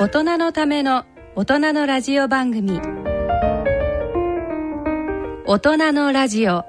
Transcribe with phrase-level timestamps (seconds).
[0.00, 2.80] 大人のための大人のラジオ番組。
[5.44, 6.64] 大人のラジオ。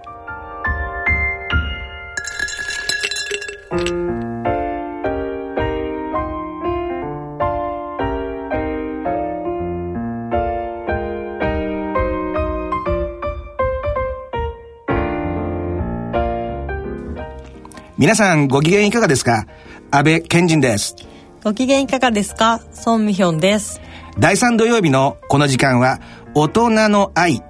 [17.95, 19.45] 皆さんご機嫌いかがですか？
[19.91, 20.95] 安倍賢人です。
[21.41, 22.59] ご機嫌いかがですか？
[22.73, 23.79] ソンミヒョンです。
[24.19, 26.01] 第3土曜日のこの時間は
[26.33, 27.41] 大人の愛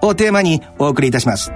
[0.00, 1.52] をテーマにお送りいたします。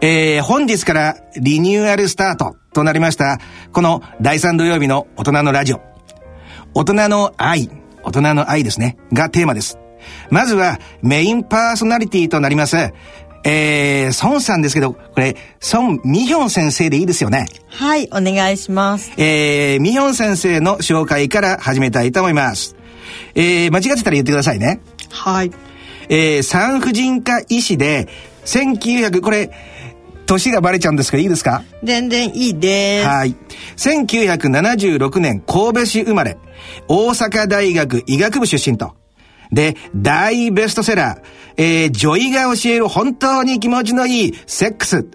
[0.00, 3.38] えー、本日からリニューアルスタートとなりました、
[3.72, 5.82] この第3土曜日の大人のラジオ。
[6.72, 7.70] 大人の愛、
[8.02, 9.78] 大人の愛ですね、がテーマです。
[10.28, 12.76] まずはメインパーソナリティとなります、
[13.44, 15.36] えー、孫さんですけど、これ、
[15.72, 17.46] 孫ミヒョン先生でいいですよね？
[17.68, 19.12] はい、お願いします。
[19.18, 22.74] えー、ミヒョン先生の紹介から始めたいと思います。
[23.34, 24.80] えー、間違ってたら言ってくださいね。
[25.10, 25.52] はい。
[26.08, 28.08] えー、産婦人科医師で、
[28.46, 29.50] 1900、これ、
[30.26, 31.62] 年がバレちゃうんですけどいいですか？
[31.82, 33.06] 全然いいです。
[33.06, 33.36] はい。
[33.76, 36.38] 1976年神戸市生まれ、
[36.88, 38.94] 大阪大学医学部出身と。
[39.52, 41.20] で、大ベストセラー、
[41.56, 45.06] えー、女医が教える本当に気持ちのいいセックス。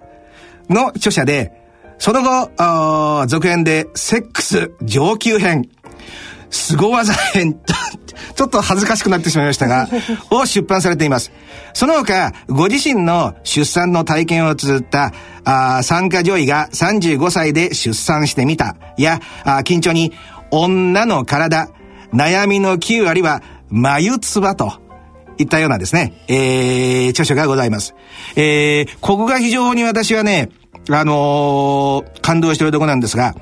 [0.70, 1.52] の著者で、
[1.98, 5.68] その後、続編でセックス上級編、
[6.50, 7.60] 凄技編、
[8.36, 9.90] ちょっと恥ずかしくなってしまいましたが、
[10.32, 11.32] を出版されています。
[11.74, 15.12] その他、ご自身の出産の体験を綴った、
[15.44, 20.14] あー参加女医が35歳で出産してみた、や、あー緊張に、
[20.52, 21.70] 女の体、
[22.14, 24.74] 悩みの9割は、眉唾と、
[25.38, 27.96] いったようなですね、えー、著書がございます。
[28.36, 30.50] えー、ここが非常に私はね、
[30.90, 33.36] あのー感動しているところなんですが、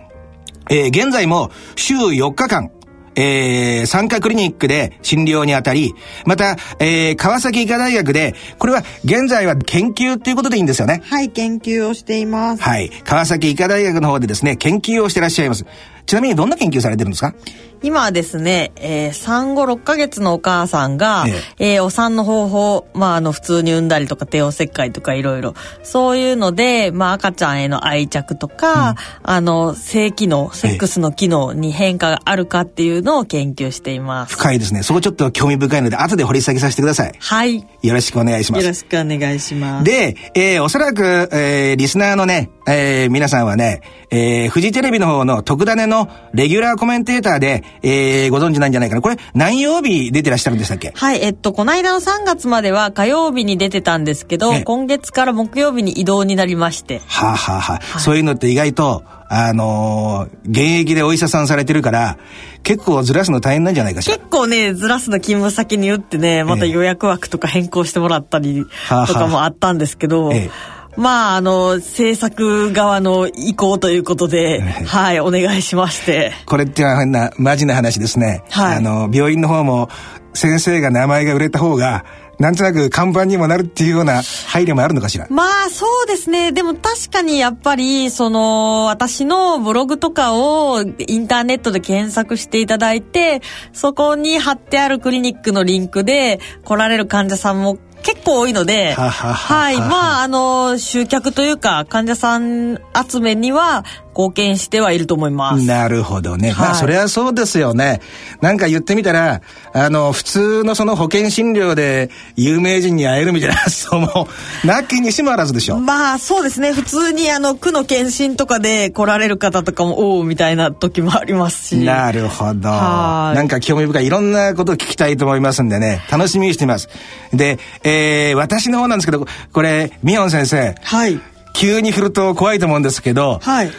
[0.69, 2.69] えー現在も週4日間、
[3.15, 5.95] えー、産科クリニックで診療にあたり、
[6.27, 11.01] また、えー、川崎医科大学で、これは現在は研究っていうことでいいんですよね？
[11.03, 12.61] はい、研究をしています。
[12.61, 12.91] はい。
[13.05, 15.65] 川崎医科大学の方でですね、研究をしてらっしゃいます。
[16.07, 17.35] ちなみにどんな研究されてるんですか？
[17.83, 21.25] 今はですね、えー、産後6ヶ月のお母さんが、
[21.59, 25.53] えーお産の方法、まあ、あの、普通に産んだりとか、帝王切開とかいろいろ、
[25.83, 34.33] そういうので、まあ、赤ちゃんへの愛着とか、あの、性機能、セックスの機能に変化があるかっていうのを研究しています。
[34.33, 34.81] 深いですね。
[34.81, 37.13] そこちょっと興味深いので、後で掘り下げさせてください。
[37.19, 37.63] はい。
[37.83, 38.73] よろしくお願いしますよろ。
[38.73, 39.85] しくお願いします。
[39.85, 45.96] で、えーおそらく、えーリスナーのね、えー皆さんはね、えーフジテレビの方の特ダネの
[46.33, 49.01] レギュラーコメンテーターで、えーご存知なんじゃないかな。
[49.01, 50.91] これ、何曜日出てらっしゃるんでしたっけ？
[50.95, 57.01] はい、えっと、この間の3月までは火曜日に出てたんですけどええ、今月から木曜日に移動になりまして。
[57.07, 62.17] はあ、はあはあ、そういうのって意外と、あのー現役でお医者さんされてるから、
[62.63, 64.17] 結構ずらすの大変なんじゃないかしら。
[64.17, 76.33] 結構ね、ずらすの勤務先に打ってね、また予約枠とか変更してもらったりはあとかもあったんですけど、ええまあ、あの、制作側の意向ということで、はい、お願いしまして。
[76.47, 78.43] これっていうのは変な、マジな話ですね。
[78.49, 79.89] はいあの、病院の方も、
[80.33, 82.03] 先生が名前が売れた方が、
[82.39, 85.25] なんとなく看板にもなるっていうような配慮もあるのかしら？
[85.31, 86.51] まあそうですね。
[86.51, 93.41] でも確かにやっぱり、その、私のブログとかをインターネットで検索していただいて、
[93.73, 99.77] そこに貼ってあるクリニックのリンクで来られる患者さんも結構多いので、はい。
[99.77, 102.77] まあ、あの、集客というか、患者さん
[103.09, 103.83] 集めには
[104.17, 105.63] 貢献してはいると思います。
[105.65, 106.55] なるほどね。
[106.57, 108.01] まあ、はいそれはそうですよね。
[108.41, 109.41] なんか言ってみたら、
[109.73, 114.27] あの、普通のその保険診療で有名人に会えるみたいな 発想も、
[114.65, 115.77] なきにしもあらずでしょ。
[115.77, 122.69] まあそうですね普通にあの区の検診とかで来られる方とかもおおみたいな時もありますしなるほど。
[122.69, 126.89] はいなんか興味深いいろんなことを聞きたいと思いますんでね、楽しみにしています。
[127.33, 131.19] で、えー、私の方なんですけど、これ、ミヨン先生、はい
[131.57, 133.71] 急に振ると怖いと思うんですけど、はい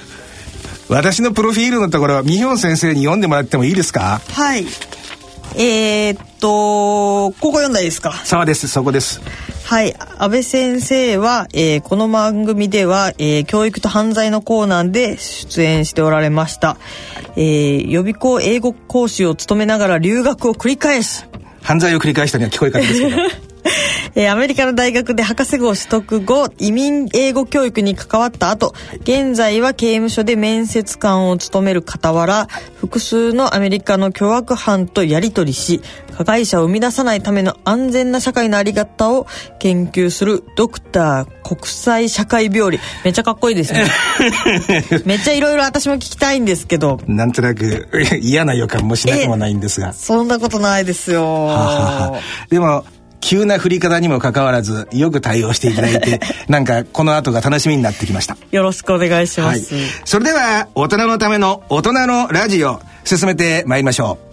[0.88, 4.20] 私のプロフィールのところ、ミヒョン先生に読んでもらってもいいですか？
[4.32, 4.67] はい。
[5.56, 8.12] えー、っとここ読んだですか？
[8.25, 9.20] そうです、そこです。
[9.64, 9.94] はい。
[10.19, 16.79] 安倍先生は、えーこの番組では、えー教育と犯罪のコーナーで出演しておられました、
[17.37, 21.25] えー予備校英語講師を務めながら留学を繰り返し
[21.62, 23.17] 犯罪を繰り返したには聞こえ方ですけど。
[24.14, 35.80] えー、アメリカの大学で博士号取得後、移民英語教育に関わった後、現在は刑務所で面接官を務める傍ら、複数のアメリカの凶悪犯とやり取りし、
[36.16, 39.26] 加害者を生み出さないための安全な社会のあり方を
[39.60, 42.80] 研究するドクター国際社会病理。
[43.04, 43.86] めっちゃかっこいいですね。
[45.06, 47.00] めっちゃいろいろ私も聞きたいんですけど。
[47.06, 47.88] なんとなく
[48.20, 49.92] 嫌な予感もしなくもないんですが。
[49.92, 51.46] そんなことないですよ。
[51.46, 52.20] はは
[52.50, 52.84] でも、
[53.20, 58.36] 急な振り方にもかかわらずよく対応していただいて なんかこの後が楽しみになってきました。
[58.50, 64.28] よろしくお願いします、はい、それでは大人のための大人のラジオ進めてまいりましょう。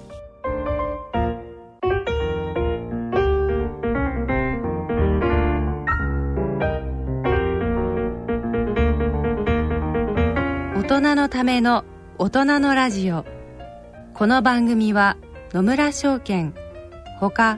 [10.80, 11.84] 大人のための
[12.18, 13.26] 大人のラジオ。
[14.14, 15.18] この番組は
[15.52, 16.54] 野村証券
[17.20, 17.58] ほか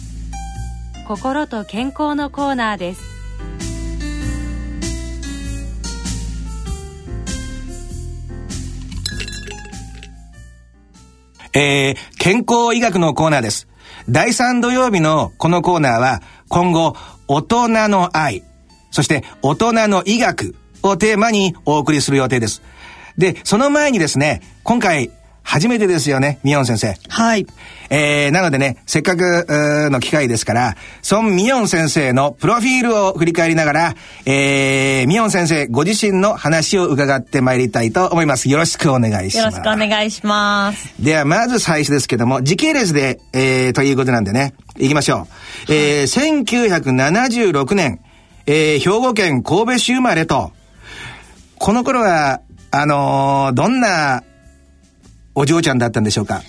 [1.07, 3.21] 心と健康のコーナーです
[11.53, 13.67] えー、健康医学のコーナーです。
[14.09, 16.95] 第3土曜日のこのコーナーは、今後、
[17.27, 18.43] 大人の愛、
[18.89, 22.61] そして大人の医学をテーマにお送りする予定です。
[23.17, 25.11] で、その前にですね、今回、
[25.43, 26.95] 初めてですよね、ミヨン先生。
[27.09, 27.45] はい。
[27.89, 29.45] えー、なのでね、せっかく
[29.91, 30.75] の機会ですから、
[31.11, 33.95] 孫ミヨン先生のプロフィールを振り返りながら、
[34.25, 38.49] えー、ミヨン先生ご自身の話を伺ってまいりたいと思います。
[38.49, 39.55] よろしくお願いします。
[39.57, 40.93] よろしくお願いします。
[40.99, 45.27] では、まず最初ですけども、時系列で、えー、ということなんでね、行きましょ
[45.69, 45.73] う。
[45.73, 47.99] えー、1976年、
[48.45, 50.53] えー、兵庫県神戸市生まれと、
[51.57, 52.39] この頃は、
[52.71, 54.23] あのー、どんな
[55.35, 56.41] お嬢ちゃんだったんでしょうか？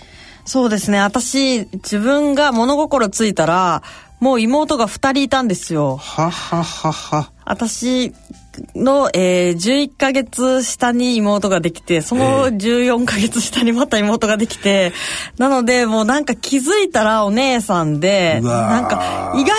[0.44, 0.99] そうですね。
[1.00, 3.82] 私、自分が物心ついたら、
[4.19, 5.96] もう妹が二人いたんですよ。
[5.96, 7.31] はははは。
[7.44, 8.12] 私
[8.75, 14.93] の、えー、11ヶ月下に妹ができて、その14ヶ月下にまた妹ができて、
[15.38, 19.55] なので、もうなんか気づいたらお姉さんで、なんか意外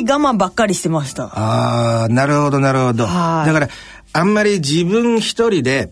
[0.00, 1.24] に我慢ばっかりしてました。
[1.24, 3.04] ああ、なるほど、なるほど。
[3.04, 3.68] だから、
[4.14, 5.90] あんまり自分一人で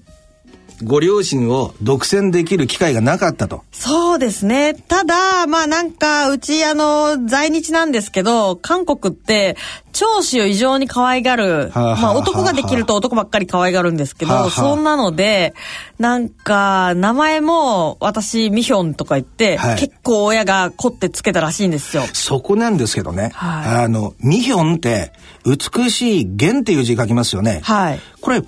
[0.82, 3.62] ご両親を独占できる機会がなかったと。
[3.72, 4.74] そうですね。
[4.74, 9.56] ただ、まあなんか、うちあの、在日なんですけど、韓国って、
[9.92, 11.70] 長子を異常に可愛がる。
[11.74, 15.54] まあ男ができると男ばっかり可愛がるんですけど、そんなので、
[15.98, 22.04] なんか、名前も私、ミヒョンとか言って、はい、結構親が凝ってつけたらしいんですよ。
[22.12, 23.30] そこなんですけどね。
[23.34, 25.12] はい、あの、ミヒョンって、
[25.44, 27.60] 美しい弦っていう字書きますよね。
[27.62, 28.00] はい。
[28.20, 28.42] これ、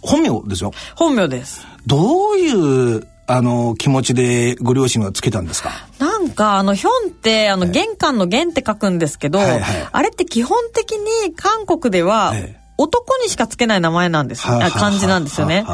[0.00, 0.72] 本名ですよ。
[0.94, 1.66] 本名です。
[1.88, 5.70] どういうあの、気持ちでご両親はつけたんですか？
[5.98, 12.32] なんか、あの、ヒョンって、あの、玄関の玄って書くんですけど、はいはい、あれって基本的に韓国では、
[12.78, 14.58] 男にしかつけない名前なんですよ。
[14.72, 15.66] 漢字なんですよね。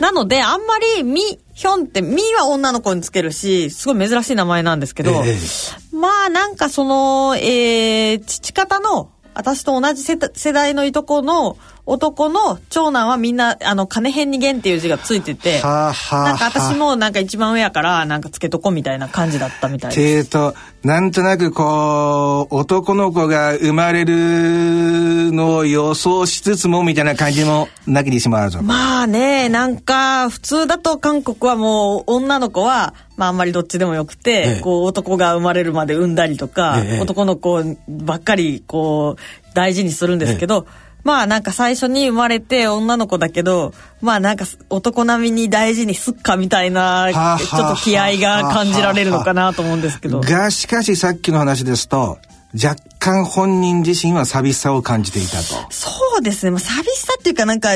[0.00, 1.22] なので、あんまり、み、
[1.54, 10.18] ヒョンって、みは女の子につけるし、すごい珍しい名前なんですけど、えー、まあ、なんかその、えー、父方の、私と同じ世
[10.52, 11.56] 代のいとこの
[11.88, 20.00] 男の長男はみんな、あの、金編に弦っていう字がついてて、はあはあなんか私もなんか一番上やから、なんかつけとこみたいな感じだったみたいです。
[20.02, 20.54] えーと、
[20.84, 28.60] なんとなくこう、男の子が生まれるのを予想しつつもみたいな感じもなきにしもあるぞ。
[28.62, 40.66] まあね、なんか、普通だと韓国はもう女の子は、まああんまりどっちでもよくて、ええこう男が生まれるまで産んだりとか、ええ男の子ばっかりこう大事にするんですけど、
[41.08, 43.72] まあなんか最初に生まれて女の子だけど、
[44.02, 50.20] まあなんか男並みに大事にすっかみたいな、はあちょっと気合が感じられるのかなと思うんですけど。
[50.20, 52.18] が、しかしさっきの話ですと、
[52.52, 55.44] 若干本人自身は寂しさを感じていたと。
[55.70, 56.50] そうですね。
[56.50, 57.70] まあ寂しさっていうかなんか、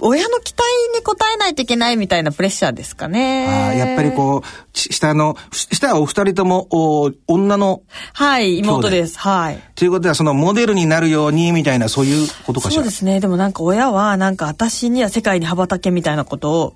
[0.00, 0.62] 親の期待
[0.96, 3.70] に応えないといけないみたいなプレッシャーですかね。
[3.72, 9.18] あーやっぱりこう、ち下の、下はお二人ともお女の、はい、妹です。
[9.18, 9.60] はい。
[9.74, 12.82] ということはそのモデルになるようにみたいなそういうことかしら？
[12.82, 13.20] そうですね。
[13.20, 16.74] でもなんか親はなんか私には世界に羽ばたけみたいなことを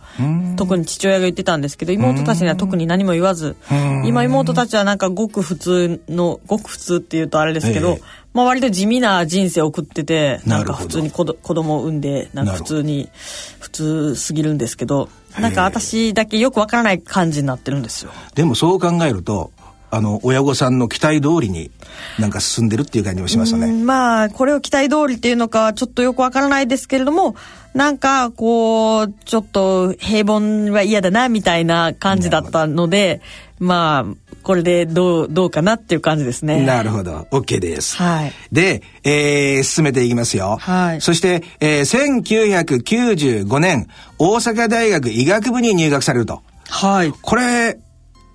[0.57, 3.57] 特に父親が言ってたんですけど妹たちには特に何も言わず
[4.05, 13.11] 今妹たちはなんかごく普通のごく普通っていうとあれですけど、ええまあ割と地味な人生を送っててななんか普通に子ど子供を産んでなんか普通に
[13.61, 15.09] 普通すぎるんですけど
[15.41, 18.13] なんか私だけよくわからない感じになってるんですよ。
[18.35, 19.51] でもそう考えると、
[19.91, 21.71] あの、親御さんの期待通りに
[22.19, 23.67] なんか進んでるっていう感じもしましたね。
[23.67, 27.35] うんまあこれを期待通りっていうのかはちょっとよくわからないですけれども
[27.75, 33.21] なんかこうちょっと平凡は嫌だなみたいな感じだったので
[33.59, 36.65] まあこれでどうどうかなっていう感じですね。
[36.67, 37.27] なるほど。
[37.31, 37.97] OK です。
[37.97, 40.57] はいで、えー進めていきますよ。
[40.61, 42.23] はいそして、えー
[42.67, 43.87] 1995年、
[44.19, 46.43] 大阪大学医学部に入学されると。
[46.69, 47.13] はい。
[47.23, 47.79] これ、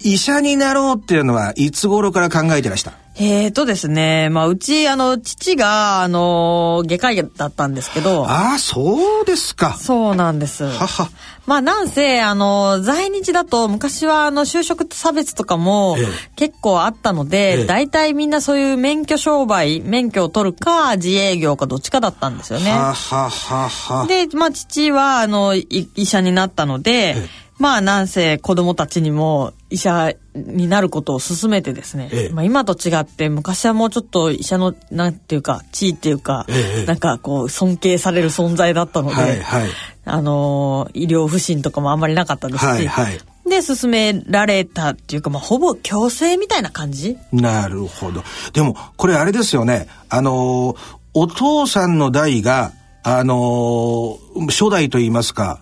[0.04, 2.94] 医者になろうっていうのはいつ頃から考えてらした？
[3.20, 8.28] えーとですね、まあうちあの父があの外科医だったんですけど。
[8.28, 9.74] ああ、そうですか。
[9.74, 10.66] そうなんです。
[10.66, 11.10] はは。
[11.48, 16.06] まあなんせ、あの、在日だと昔はあの就職差別とかもええ
[16.36, 22.70] 結構あったのえで、え大体みんなそういう免許商売、免許を取るか自営業かどっちかだったんですよね。
[22.70, 24.06] はははは。
[24.06, 39.70] で、まあ父はあの、い医者になったので、えまあなんせ子供たちにも医者になることを勧めてですね、ええまあ今と違って昔はもうちょっと医者のなんていうか地位っていうか、ええなんかこう尊敬される存在だったので、はいはい。
[40.10, 43.20] あの医療不信とかもあんまりなかったですし、はいはい。
[43.50, 47.18] で勧められたっていうか、まあ、ほぼ強制みたいな感じ？
[47.32, 48.24] なるほど。
[48.54, 49.88] でも、これあれですよね。
[50.10, 52.74] あのーお父さんの代が、
[53.04, 55.60] あのー初代と言いますか、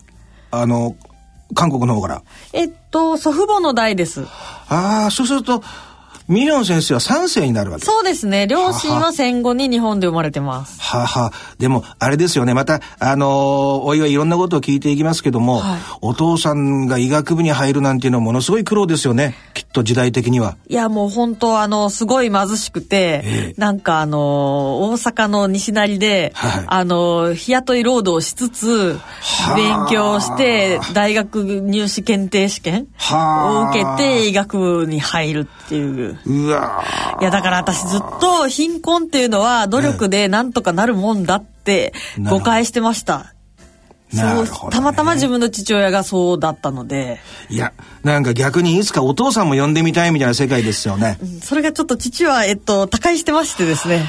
[0.50, 0.96] あの
[1.54, 2.22] 韓国の方から。
[2.52, 4.24] えっと祖父母の代です
[4.68, 5.62] ああ、そうすると、
[6.28, 7.84] ミリオン先生は3世になるわけ。
[7.84, 12.52] そうですね両親は戦後に日本で生まれてますはあはあ、でも、あれですよね。
[12.52, 19.34] また、あのーおいはいろんなことを聞いていきますけども、はいお父さんが医学部に入るなんていうのはものすごい苦労ですよね。
[19.54, 20.56] きっと時代的には。
[20.68, 28.98] いやもう本当あのすごい貧しくて、ええなんかあの大阪の西成で、はいあの日雇い労働をしつつ
[29.48, 36.15] あ勉強して大学入試検定試験はあを受けて医学部に入るっていう。
[36.24, 36.84] うわ
[37.20, 41.92] いやだから私ずっと貧困っていうのは努力でなんとかなるもんだって
[42.28, 43.32] 誤解してました。
[44.08, 47.18] そうたまたま自分の父親がそうだったので、
[47.50, 47.72] いや、
[48.04, 51.18] なんか逆にいつかお父さんも呼んでみたいみたいな世界ですよね。
[51.42, 54.04] それがちょっと父は、えっと、他界してましてですね。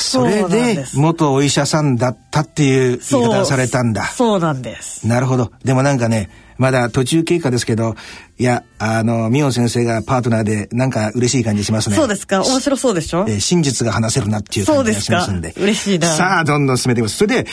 [0.00, 4.04] それそうなんで元お医者さんだったっていう言い方をされたんだ。
[4.06, 5.06] そうなんです。
[5.06, 5.52] なるほど。
[5.64, 7.94] でもなんかね、まだ途中経過ですけど、
[8.38, 11.96] いや、あの、ミオン先生がパートナーで、なんか嬉しい感じしますね。
[11.96, 12.42] そうですか？
[12.42, 13.24] 面白そうでしょ？
[13.28, 15.52] えー真実が話せるなっていう感じがしますんで。
[15.52, 17.16] そうで嬉しいなさあ、どんどん進めていきます。
[17.16, 17.46] それで、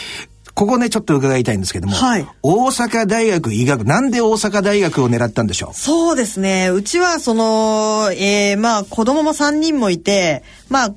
[0.53, 5.73] ここね、ちょっと伺いたいんですけども、はい大阪大学医学、なんで大阪大学を狙ったんでしょう？
[5.77, 6.69] そうですね。
[6.69, 10.93] うちは、その、えー、まあ、子供も3人もいて、まあ、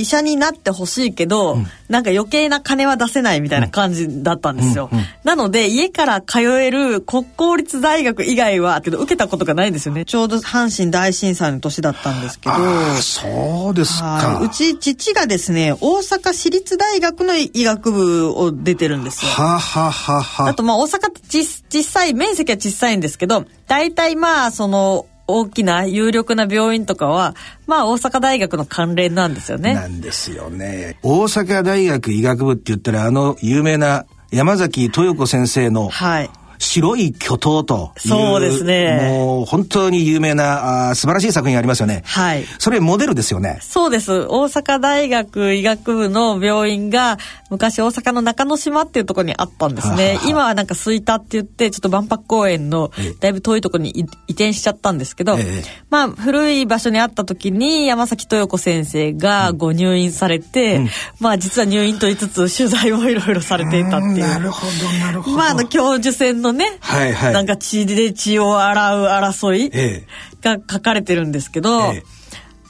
[0.00, 4.90] 医者になってほしいけど、なんか余計な金は出せないみたいな感じだったんですよ。
[5.24, 10.04] なので、家から通える国公立大学以外は、けど受けたことがないんですよね。
[10.04, 12.54] ちょうど阪神大震災の年だったんですけど、
[13.00, 14.06] そうですか。
[14.06, 19.30] はいうち父がですね大阪市立大学の医学部を出てるんですよ。
[19.30, 29.74] はあはあはあはああとまあ大阪って実実際面積は小さいんですけど大体まあその大きな有力な病院とかはまあ大阪大学の関連なんですよね。
[29.74, 30.98] なんですよね。
[31.02, 36.30] 大阪大学医学部って言ったら、あの有名な山崎豊子先生の、はい。
[36.58, 38.08] 白い巨頭という。
[38.08, 42.02] そうですねもう本当に有名なあー素晴らしい作品ありますよね。
[42.04, 43.58] はいそれモデルですよね。
[43.62, 44.26] そうです。
[44.28, 47.18] 大阪大学医学部の病院が
[47.50, 50.20] 昔大阪の中之島っていうところにあったんですねはあは。
[50.24, 60.86] あ今はなんか吹田って言ってちょっと万博公園のええだいぶ遠いところに移移転しちゃったんですけど、ええまあ古い場所にあった時に山崎豊子先生がご入院されて、
[61.20, 64.18] まあ実は入院と言いつつ取材もいろいろされていたっていう。
[64.20, 65.36] なるほど、なるほど。
[65.36, 67.32] まあ、あの、教授選のね、はいはい。
[67.32, 70.06] なんか血で血を洗う争いえ
[70.42, 72.18] が書かれてるんですけど、ええ。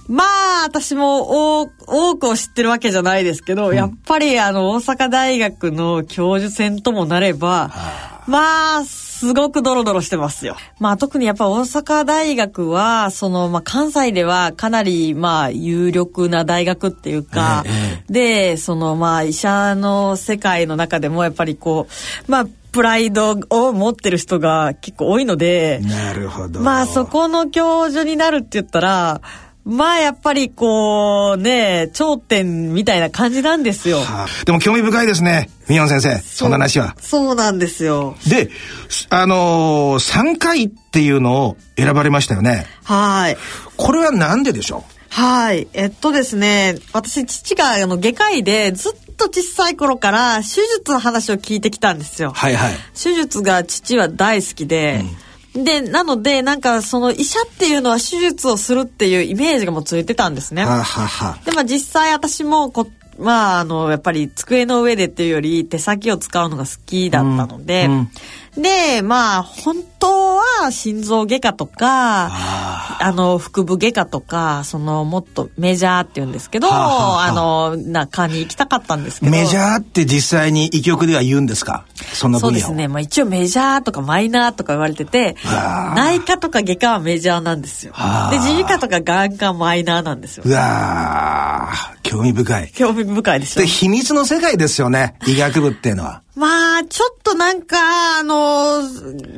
[0.09, 7.71] まあ、私も多多くを知ってるわけじゃないですけど、やっぱりあの、大阪大学の教授選ともなれば、
[8.27, 10.57] まあ、すごくドロドロしてますよ。
[10.79, 18.05] まあ、特にやっぱ大阪大学は、その、まあ、関西ではかなり、まあ、有力な大学っていうか、え。
[18.09, 21.87] で、その、まあ、医者の世界の中でもやっぱりこ
[22.29, 26.61] う、まあ、プライドを持ってる人が結構多いので、なるほど。
[26.61, 29.21] まあそこの教授になるって言ったら、
[29.65, 33.99] まあやっぱりこうね、頂点みたいな感じなんですよ。
[33.99, 35.51] はあでも興味深いですね。
[35.69, 36.17] ミヨン先生。
[36.21, 36.97] そんな話は。
[36.99, 38.17] そうなんですよ。
[38.27, 38.51] で、
[39.11, 42.67] あのー、3回っていうのを選ばれましたよね。
[42.85, 43.37] はい。
[43.77, 45.69] これはなんででしょはい。
[45.75, 52.31] えっとですね、私、父があの外科医でずっと小さい頃から手術の話を聞いてきたんですよ。
[52.31, 52.73] うはいはい。
[52.95, 55.05] 手術が父は大好きで、
[55.55, 60.65] で、なので、なんかその医者っていうのは手術をするっていうイメージがもうついてたんですね。
[60.65, 62.87] はあ、はあはあで、まあ実際私もこ、
[63.19, 68.11] まああの、やっぱり机の上でっていうより手先を使うのが好きだったので、うん
[68.61, 72.29] で、まあ本当は心臓外科とか、
[73.01, 79.33] あの、腹部外科とか、そのもっとメジャーっていうんですけど、はあはあはああの、中に行きたかったんですけど。
[79.33, 81.85] メジャーって実際に医局では言うんですか？
[82.13, 82.51] その分野を。
[82.51, 82.89] そうですね。
[82.89, 85.37] まあ一応メジャーとかマイナーとか言われてて、
[85.95, 87.93] 内科とか外科はメジャーなんですよ
[88.31, 90.51] で、耳鼻科とか眼科はマイナーなんですよう。
[90.51, 92.73] わー、興味深い。
[92.75, 93.67] 興味深いでしょで、。
[93.69, 95.15] 秘密の世界ですよね。
[95.27, 96.23] 医学部っていうのは。
[96.39, 98.83] まあ、ちょっとなんか、あの、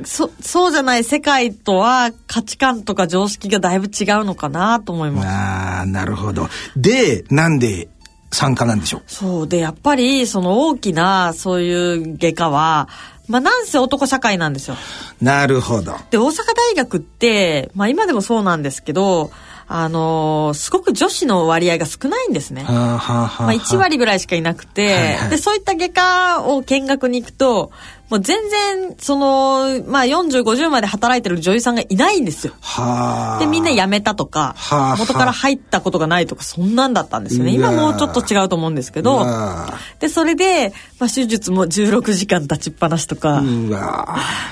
[0.05, 5.29] そ、そうじゃない世界とは価値観とか常識がだいぶ違うのかなと思います。
[5.29, 6.49] ああ、なるほど。
[6.77, 7.89] で、なんで
[8.31, 9.03] 参加なんでしょう？
[9.07, 9.49] そう。
[9.49, 12.89] で、やっぱり、その大きな、そういう外科は、
[13.29, 14.77] まあ、なんせ男社会なんですよ。
[15.23, 15.95] なるほど。
[16.11, 19.31] で、大阪大学って、まあ今でもそうなんですけど、
[19.73, 22.65] あのーすごく女子の割合が少ないんですね。
[22.65, 27.71] はあ、はあはあ、まあ1割ぐらいしかいなくて、はいはいで、そういった外科を見学に行くと、
[28.11, 32.55] もう全然、その、まあ40、50まで働いてる女優さんがいないんですよ。
[32.61, 33.39] はあ。
[33.39, 37.53] で、みんな辞めたとかはあ、元から入ったことがないとか、そんなんだったんですよね。
[37.53, 43.41] 今もうちょっと違うと思うんですけうど、わで、それで、まあ手術も16時間立ちっぱなしとか、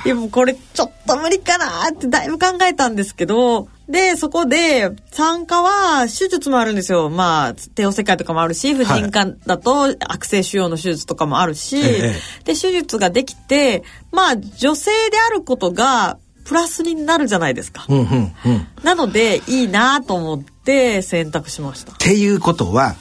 [0.04, 7.08] いやもうこれちょっと無理かなってだいぶ考えたんですけど、で、そこで参加は手術もあるんですよ。
[7.08, 17.86] まあ、帝王切開とかもあるし、婦人科だと悪性腫瘍の手術とかもあるし、えで、手術ができて、まあ、女性であることがプラスになるじゃないですか。
[17.88, 18.56] うんうんうん。
[18.58, 21.92] っなので、いいなと思って選択しました。
[21.92, 22.94] ていうことは、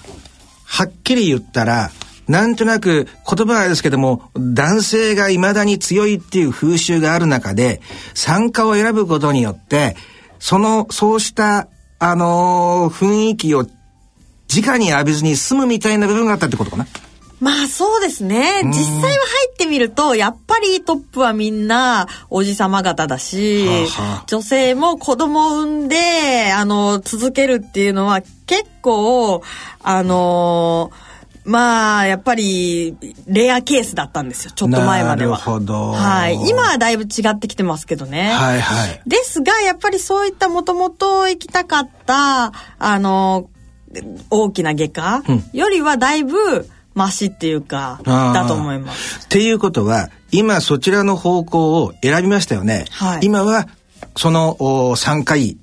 [0.65, 1.91] はっきり言ったら、
[2.30, 7.82] なんとなく言葉はですけども、男性が未だに強いっていう風習がある中で、
[8.13, 9.95] 参加を選ぶことによって、
[10.39, 11.67] その、そうした、
[12.00, 13.65] あのー雰囲気を
[14.56, 16.88] 直に浴びずに済むみたいな部分があったってことかな。
[17.39, 18.63] まあそうですね。
[18.63, 19.15] 実際は入
[19.52, 29.43] ってみると、やっぱりトップはみんなおじさま方だし、はあはあ女性も子供を産んで、あの、続けるっていうのは結構、
[29.84, 30.91] あの、
[31.48, 34.52] まあ、やっぱり、レアケースだったんですよ。
[34.54, 35.38] ちょっと前までは。
[35.40, 36.36] なるほどはい。
[36.50, 38.32] 今はだいぶ違ってきてますけどね。
[38.34, 39.02] はいはい。
[39.08, 43.50] ですが、やっぱりそういったもともと行きたかった、あの、
[44.30, 49.22] 大きな外科、うんよりはだいぶマシっていうか、だと思います。
[49.24, 52.84] っていうことは、今そちらの方向を選びましたよね。
[52.92, 53.70] はい今は、
[54.18, 55.58] そのお3回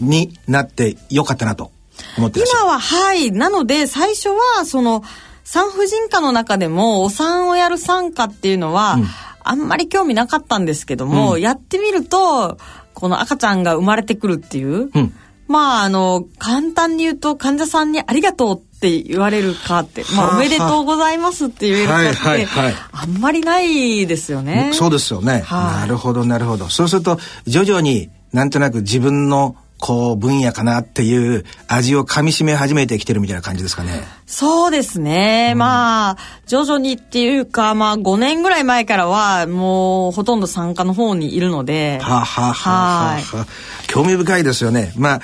[0.00, 1.70] になってよかったなと
[2.20, 2.62] 思ってらっしゃる。
[2.62, 3.32] 今は、はい。
[3.32, 5.02] なので、最初は、その、
[5.44, 8.98] 産婦人科の中でも、お産をやる産科っていうのは、
[9.42, 12.58] あんまり興味なかったんですけども、うんやってみると、
[12.94, 15.14] この赤ちゃんが生まれてくるっていう、うん
[15.50, 24.70] まあ、あの、簡単に言うと、患者さんにありがとうって言われるかって、まあ、はあおめでとうございますって言えるかって、はいはいはいあんまりないですよね。
[24.74, 25.42] そうですよね。
[25.44, 26.68] はいなるほど、なるほど。
[26.68, 34.02] そうすると、徐々になんとなく自分のこう、分野かなっていう味を噛み締め始めてきてるみたいな感じですかね。
[34.26, 35.50] そうですね。
[35.52, 36.16] うん、まあ、
[36.46, 41.98] 徐々にっていうか、まあ、5年ぐらい前からは、もう、ほとんど参加の方にいるので。
[42.02, 42.70] はあ、はあは
[43.14, 43.46] あはあ、
[43.88, 44.92] 興味深いですよね。
[44.96, 45.20] まあ、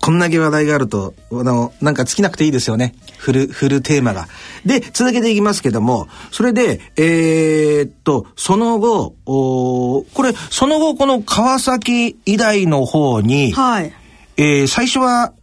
[0.00, 2.94] こんだけ話題があると、あの、なんか尽きなくていいですよね。
[3.18, 4.28] フル、フルテーマが。
[4.64, 13.92] で、続けていきますけども、それで、えー、っと、その後、おこれ、その後、この川崎医大の方に、はい。
[14.40, 15.34] えー、最初は、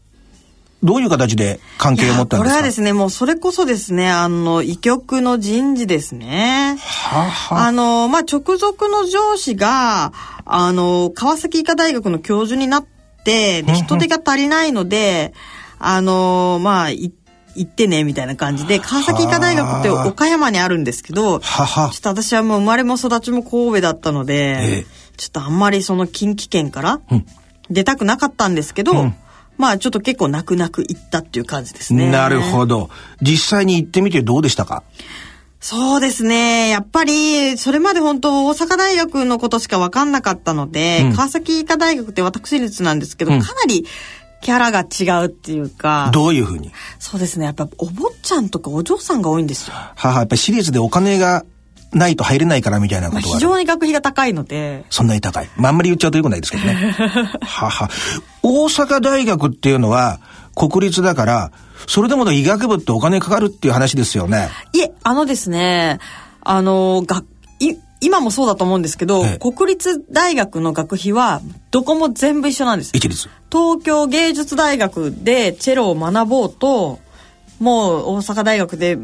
[0.84, 2.50] どういう形で関係を持ったんですか？
[2.50, 6.78] これはですね、もうそれこそですね、あの、医局の人事ですね。
[6.80, 7.72] ははあ。
[7.72, 10.14] の、まあ、直属の上司が、
[10.46, 12.86] あの、川崎医科大学の教授になっ
[13.24, 15.34] て、人手が足りないので、
[15.80, 17.12] あの、まあ、行
[17.62, 24.86] ってね、みたいな感じで、川崎医科大学って岡山にあるんですけど、ははちょっと私はもう生まれも育ちも神戸だったので、
[25.18, 27.02] ちょっとあんまりその近畿圏から
[27.70, 29.16] 出たくなかったんですけど、うん
[29.58, 32.12] まあちょっと結構泣く泣く行ったっていう感じですね。
[32.12, 32.92] なるほど。
[33.24, 34.84] 実際に行ってみてどうでしたか？
[35.60, 36.70] そうですね。
[36.70, 43.88] やっぱり、それまで本当大阪大学のことしか分かんなかったので、うん、川崎医科大学って私立なんですけど、うん、かなり
[44.44, 46.12] キャラが違うっていうか。
[46.14, 46.72] どういうふうに？
[47.00, 47.46] そうですね。
[47.46, 49.74] やっぱお坊ちゃんとかお嬢さんが多いんですよ。
[49.74, 51.44] はは、やっぱり私立でお金が
[51.94, 54.86] ないと入れないからみたいなことが、非常に学費が高いので。
[54.90, 55.50] そんなに高い。
[55.56, 56.74] まあ、あんまり言っちゃうとよくないですけどね。
[57.42, 57.90] はは。
[58.44, 60.20] 大阪大学っていうのは
[60.56, 61.52] 国立だから、
[61.88, 64.50] それでも医学部ってお金かかるっていう話ですよね。
[64.74, 66.00] いえ、あのですね、
[66.42, 67.24] あの、が、
[67.60, 72.92] い、今もそうだと思うんですけど、ええ、国立大学の学費はどこも全部一緒なんです。
[72.94, 73.30] 一律。
[73.52, 77.00] 東京芸術大学でチェロを学ぼうと、
[77.60, 78.98] もう大阪大学で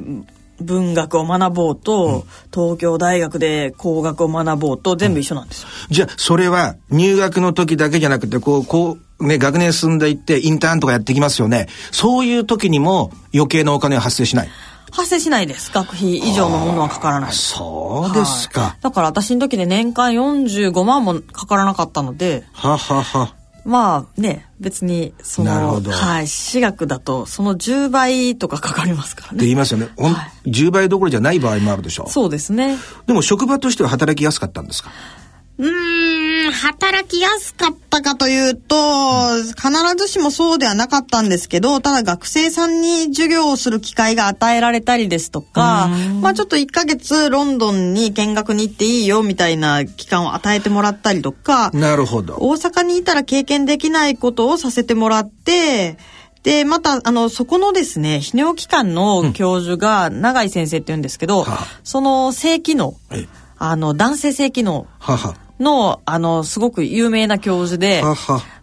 [0.60, 11.68] 文学を学ぼうと、うん、東京大学で工学を学ぼうと全部一緒なんですよ、うん、じゃあそれは入学の時だけじゃなくてこうこうね学年進んでいってインターンとかやってきますよね。
[11.92, 14.50] そういう時にも余計なお金は発生しない？
[14.92, 15.72] 発生しないです。
[15.72, 17.34] 学費以上のものはかからない。
[17.34, 23.34] そうですか、はい、だから私の時で年間45万もかからなかったのでははは
[23.66, 29.38] まあね、別に、その、はい、私学だと、その10倍とかかかりますからね。
[29.38, 29.90] って言いますよね。
[29.98, 32.10] はい、10倍どころじゃない場合もあるでしょう。
[32.10, 32.78] そうですね。
[33.08, 34.92] でも職場としては働きやすかったんですか？
[35.60, 35.72] うん、
[36.54, 45.90] 働きやすかったかというと、必ずしもそうではなかったんですけど、ただ学生さんに授業をする機会が与えられたりですとか、
[46.22, 52.38] まあちょっと1ヶ月ロンドンに見学に行っていいよみたいな期間を与えてもらったりとか、なるほど。
[52.40, 55.98] 大阪にいたら経験できないことをさせてもらって、
[56.44, 61.46] で、また、あの、そこのですね、泌尿器官の教授が、永井先生って言うんですけど、うん、
[61.86, 62.96] その性機能、
[63.58, 64.86] あの、男性性機能
[65.60, 68.04] の、あの、すごく有名な教授で、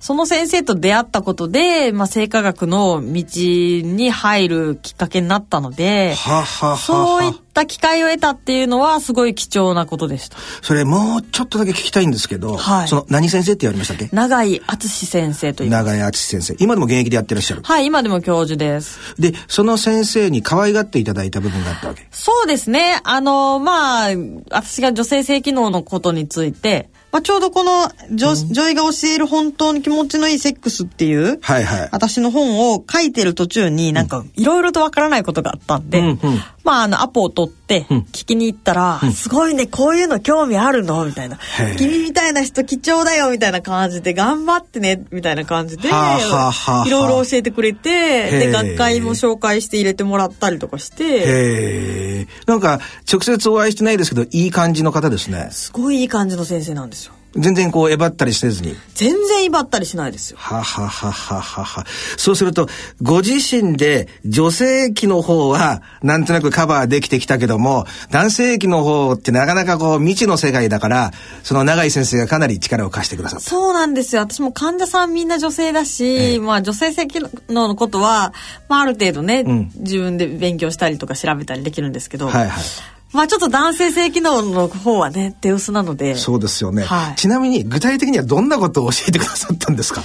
[0.00, 6.76] その先生と出会ったことで、まあ、生化学の道に入るきっかけになったので、はは。
[6.76, 10.36] そういった機会を得たっていうのは、すごい貴重なことでした。
[10.62, 14.08] それ、もうちょっとだけ聞きたいんですけど、はい、その、何先生って言われましたっけ？
[14.12, 15.70] 長井敦先生という。
[15.70, 16.56] 長井敦先生。
[16.58, 17.62] 今でも現役でやってらっしゃる？
[17.62, 18.98] はい、今でも教授です。
[19.20, 22.06] で、その先生に可愛がっていただいた部分があったわけ？
[22.10, 23.00] そうですね。
[23.04, 24.08] あの、まあ、
[24.50, 36.18] 私が女性性機能のことについて、まあ、ちょうどこの女、女医が教える本当に気持ちのいいセックスっていう、はいはい、私の本を書いてる途中になんかいろいろとわからないことがあったんで、うんうん、
[36.62, 41.04] まああのアポを取って聞きに行ったら、うん、すごいね、こういうの興味あるの？
[41.06, 41.38] みたいな。
[41.78, 51.04] 君みたいな人貴重だよみたいな感じで、頑張ってねみたいな感じで、いろいろ教えてくれて、で、学会も紹介して入れてもらったりとかして。
[51.24, 55.48] へなんか直接お会いしてないですけど、いい感じの方ですね。
[55.52, 57.14] すごいいい感じの先生なんですよ。
[57.36, 58.74] 全然こう、えばったりせずに。
[58.94, 60.38] 全然威張ったりしないですよ。
[60.38, 61.86] はははははは。
[62.16, 62.68] そうすると、
[63.02, 71.12] ご自身で女性器の方は、なんとなくカバーできてきたけども、男性器の方ってなかなかこう、未知の世界だから、
[71.44, 73.48] その永井先生がかなり力を貸してくださった。
[73.48, 74.22] そうなんですよ。
[74.22, 78.32] 私も患者さんみんな女性だし、ええ、まあ女性性機能のことは、
[78.68, 82.62] まあある程度ね、うん、自分で勉強したりとか調べたりできるんですけど、はいはい。
[83.12, 86.14] まあちょっと男性性機能の方はね、手薄なので。
[86.14, 86.84] そうですよね。
[86.84, 90.02] はい、ちなみに具体的にはどんなことを教えてくださったんですか？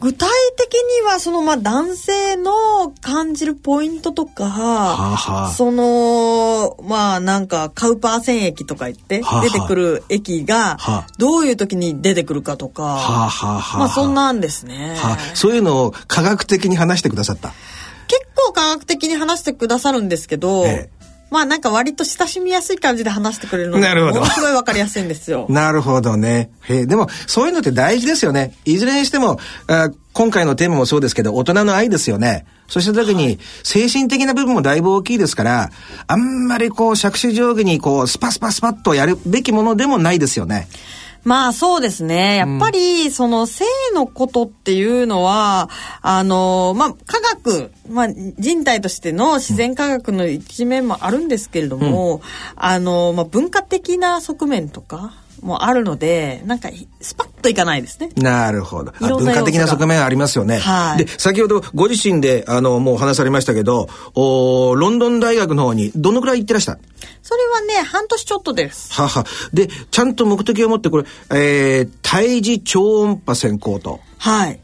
[0.00, 10.78] 具体的にはそのまあ男性の感じるポイントとか、はあはあ、そのまあなんかカウパー腺液とか言って出てくる液が
[11.16, 15.18] どういう時に出てくるかとか、はあはあ、まあそんなんですね、はあ。
[15.36, 17.52] そういうのを科学的に話してくださった？
[18.08, 20.97] 結構科学的に話してくださるんですけど、ええ
[21.30, 25.46] まあなんか割と親しみやすい感じで話してくれるので、なるほどものすごいわかりやすいんですよ。
[25.50, 26.50] なるほどね。
[26.62, 28.54] へえでも、そういうのって大事ですよね。
[28.64, 32.46] いずれにしても、あ今回のテーマもそうですけど、大人の愛ですよね。
[32.66, 35.70] そした時に、精神的な部分もだいぶ大きいですから、
[36.06, 40.68] あんまりこう、杓子定規にこう、スパスパスパッとやるべきものでもないですよね。
[41.28, 42.36] まあそうですね。
[42.36, 45.68] やっぱり、その性のことっていうのは、
[46.00, 52.22] あの、まあ科学、まあ人体としての自然科学の一面もあるんですけれども、
[52.56, 56.68] あの、まあ文化的な側面とかもあるので、なんか
[57.00, 58.10] スパッといかないですね。
[58.16, 58.92] なるほど。
[59.00, 60.58] あ文化的な側面ありますよね。
[60.58, 66.78] はいで、先ほどご自身で、あの、もうお話しされましたけど、おロンドン大学の方にどのくらい行ってらした？
[67.22, 68.92] それはね、半年ちょっとです。
[68.92, 69.24] はは。
[69.52, 74.00] で、ちゃんと目的を持ってこれ、えー、胎児超音波先行と。
[74.18, 74.60] はい。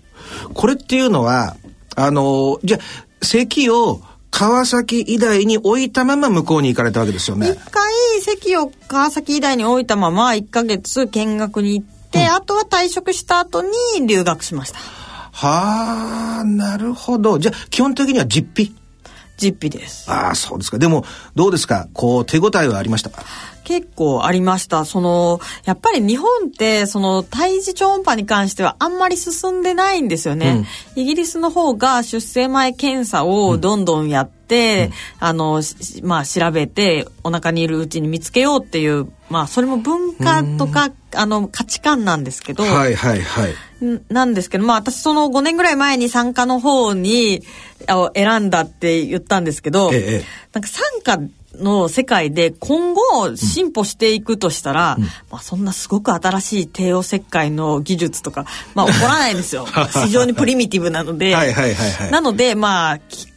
[0.54, 1.56] これっていうのは、
[1.96, 2.80] あの、じゃあ、
[3.24, 4.00] 席を
[4.36, 7.70] 川崎医大に置いたまま向こうに行かれたわけですよね一。
[7.70, 13.70] 回席を川崎医大に置いたまま1ヶ月見学に行って、あとは退職した後に
[14.08, 14.78] 留学しました。
[14.80, 17.38] はあ、なるほど。
[17.38, 18.72] じゃあ、基本的には実費？
[19.36, 20.10] 実費です。
[20.10, 20.78] ああ、そうですか。
[20.78, 21.04] でも、
[21.36, 21.88] どうですか？
[21.92, 23.22] こう、手応えはありましたか？
[23.64, 24.84] 結構ありました。
[24.84, 30.66] その、やっぱり日本って、その、胎児超音波に関してはあんまり進んでないんですよね。
[30.94, 43.54] イギリスの方が出生前検査をどんどんやって、あの、しまあ、調べて、お腹にいるうちに見つけようっていう、まあ、それも文化とか、あの、価値観なんですけど、はいはいはい。
[43.84, 47.42] んなんですけど、まあ私その5年ぐらい前に参加の方に
[47.86, 51.18] あ選んだって言ったんですけど、ええなんか参加
[51.58, 54.96] の世界で今後進歩していくとしたら、
[55.30, 59.66] まあそんなすごく新しい帝王切開の技術とか、まあ起こらないんですよ。
[60.04, 61.34] 非常にプリミティブなので。
[61.34, 63.28] はいはいはいはいなので、まあ、き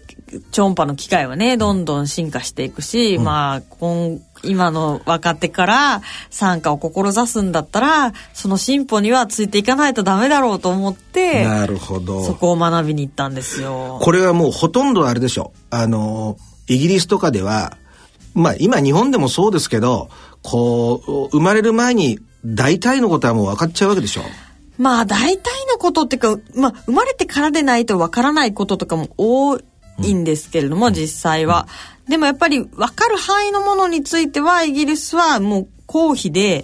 [0.52, 12.24] 超音波の機械はね、どんどん進化していくし、まあ、今、今の若手から参加を志すんだったら、その進歩にはついていかないとダメだろうと思って、なるほど。
[12.26, 14.00] そこを学びに行ったんですよ。
[14.02, 15.54] これはもうほとんどあれでしょ。
[15.70, 17.78] あの、イギリスとかでは、
[18.38, 20.10] まあ今日本でもそうですけど、
[20.44, 24.22] こう、生まれる前に大体のことはもう分かっちゃうわけでしょ。
[24.78, 31.68] まあ、大体のことっていうか、まあ、生まれてからでないとわからないこととかも多いんですけれども、実際は。
[32.08, 36.64] でもやっぱりわかる範囲のものについては、イギリスはもう公費で、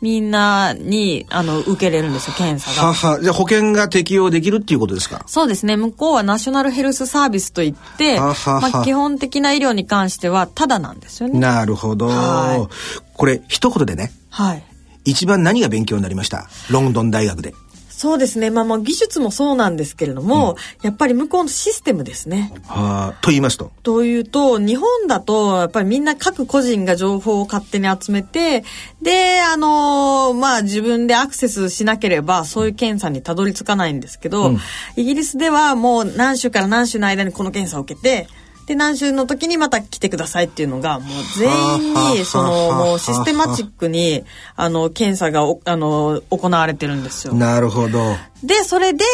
[0.00, 2.88] みんなに、あの、受けれるんですよ、検査が。
[2.88, 3.20] はは。
[3.20, 5.24] じゃあ保険が適用できるっていうことですか？
[5.26, 5.76] そうですね。
[5.76, 11.40] 向こうはナショナルヘルスサービスといって、はははまあ、基本的な医療に関してはタダなんですよね。
[11.40, 12.68] なるほどは。
[13.14, 14.62] これ一言でね、はい。
[15.04, 16.48] 一番何が勉強になりました？
[16.70, 17.54] ロンドン大学で。
[17.98, 18.50] そうですね。
[18.50, 22.52] まあまあ技術もそうなんですけれども、やっぱり向こうのシステムですね。
[22.68, 23.72] はあ、と言いますと？
[23.82, 28.62] というと、日本だと、やっぱりみんな各個人が情報を勝手に集めて、
[29.02, 34.52] で、あのまあ自分でアクセスしなければ、そういう検査にたどり着かないんですけど、
[34.94, 38.28] イギリスではもう何週から何週の間にこの検査を受けて、
[38.68, 44.24] で、何週の時にまた来てくださいっていうのが、もう全員に、その、もうシステマチックに、
[44.56, 47.32] あの、検査がお、あの、行われてるんですよ。
[47.32, 48.14] なるほど。
[48.44, 49.06] で、それで、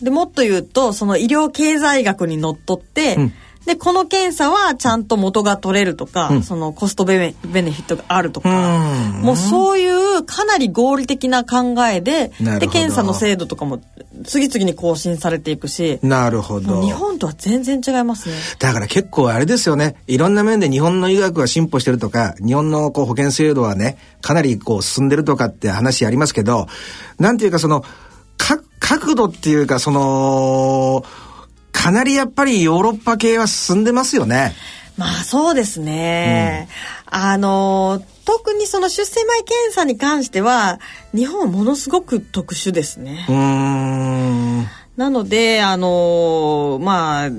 [0.00, 3.18] で、もっと言うと、その医療経済学にのっとって、
[3.66, 8.48] で、この検査はちゃんと元が取れるとか、そのコストベネベネフィットがあるとか、
[9.22, 13.80] もうそういうかなり合理的な考えで、で、検査の精度とかも
[14.24, 16.82] 次々に更新されていくし、なるほど。
[16.82, 18.34] 日本とは全然違いますね。
[18.58, 19.96] だから結構あれですよね。
[20.06, 26.66] いろんな面で日本の医学が進歩してるとか、日本のこう保険制度はね、かなりこう進んでるとかって話ありますけど、
[27.18, 27.82] なんていうかその、
[28.36, 31.04] か、角度っていうかその、
[31.74, 34.54] かなりやっぱりヨーロッパ系は進んでますよね。
[34.96, 36.68] まあそうですね。
[37.04, 40.78] あの、特にその出生前検査に関しては、
[41.14, 43.26] 日本はものすごく特殊ですね。
[44.96, 47.30] なので、あのまあ、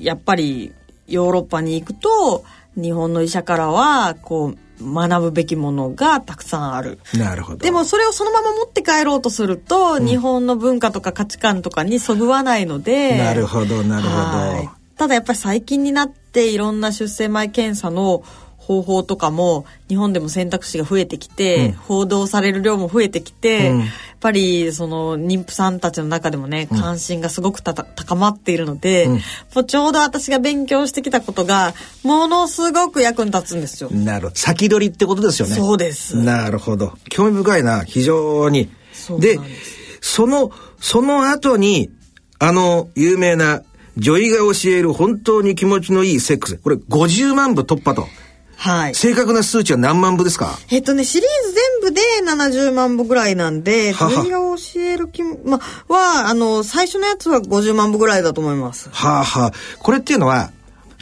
[0.00, 0.72] やっぱり
[1.06, 6.98] ヨーロッパに行くと、日本の医者からは、こう、学ぶべきものがたくさんある。
[7.14, 7.58] なるほど。
[7.58, 13.18] でもそれをそのまま持って帰ろうとすると、日本の文化とか価値観とかにそぐわないので。
[13.18, 14.70] なるほど、なるほはいど。
[14.96, 18.22] ただやっぱり最近になっていろんな出生前検査の
[18.66, 23.82] 方法とかも日本でも選択肢が増えてきて、報道される量も増えてきて、うん
[24.22, 33.90] やっぱりその妊婦さんたちの中でもね関心がすごくたた高まっているので、もうちょうど私が勉強してきたことがものすごく役に立つんですよ。
[33.90, 34.36] なるほど。
[34.36, 35.56] 先取りってことですよね。
[35.56, 36.92] そうですなるほど。
[37.08, 38.70] 興味深いな、非常に。
[39.18, 39.40] で
[40.00, 41.90] その、その後に、
[42.38, 43.62] あの、有名な、
[43.96, 46.56] 女医が教える本当に気持ちのいいセックス。
[46.58, 48.06] これ50万部突破と。
[48.64, 48.94] はい。
[48.94, 50.56] 正確な数値は何万部ですか？
[50.70, 58.88] えっとね、シリーズ全部で70万部ぐらいなんで、はは鳥が教える気も、ま、は、あの、最初のやつは50万部ぐらいだと思います。
[58.92, 59.52] はあはあ。
[59.80, 60.52] これっていうのは、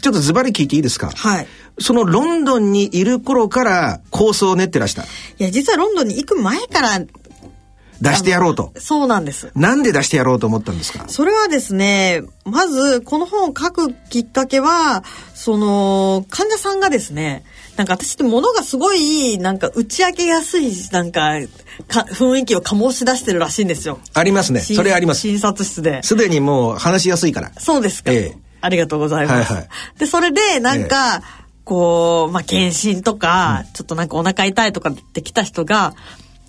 [0.01, 1.11] ちょっとズバリ聞いていいですか？
[1.15, 1.47] はい。
[1.79, 5.03] そのロンドンにいる頃から構想を練ってらした。
[5.03, 5.07] い
[5.39, 7.01] や、実はロンドンに行く前から、
[8.01, 8.73] 出してやろうと。
[8.77, 9.51] そうなんです。
[9.55, 11.05] なんで出してやろうと思ったんですか？
[11.09, 17.45] それはですね、まず、この本を書くきっかけは、その、患者さんがですね、
[17.77, 21.33] なんか私って物がすごい、なんか打ち明けやすい、なんか、
[21.89, 24.01] か雰囲気を醸し出してるらしいんですよ。
[24.15, 24.61] ありますね。
[24.61, 25.21] 診それあります。
[25.21, 26.03] 診察室で。
[26.03, 27.53] すでにもう話しやすいから。
[27.59, 28.13] そうですか。
[28.13, 29.53] ええありがとうございます。
[29.55, 31.23] はいはいで、それで、なんか、
[31.65, 35.95] こう、まあ、検診とか、ちょっとなんかお腹痛いとかって来た人が、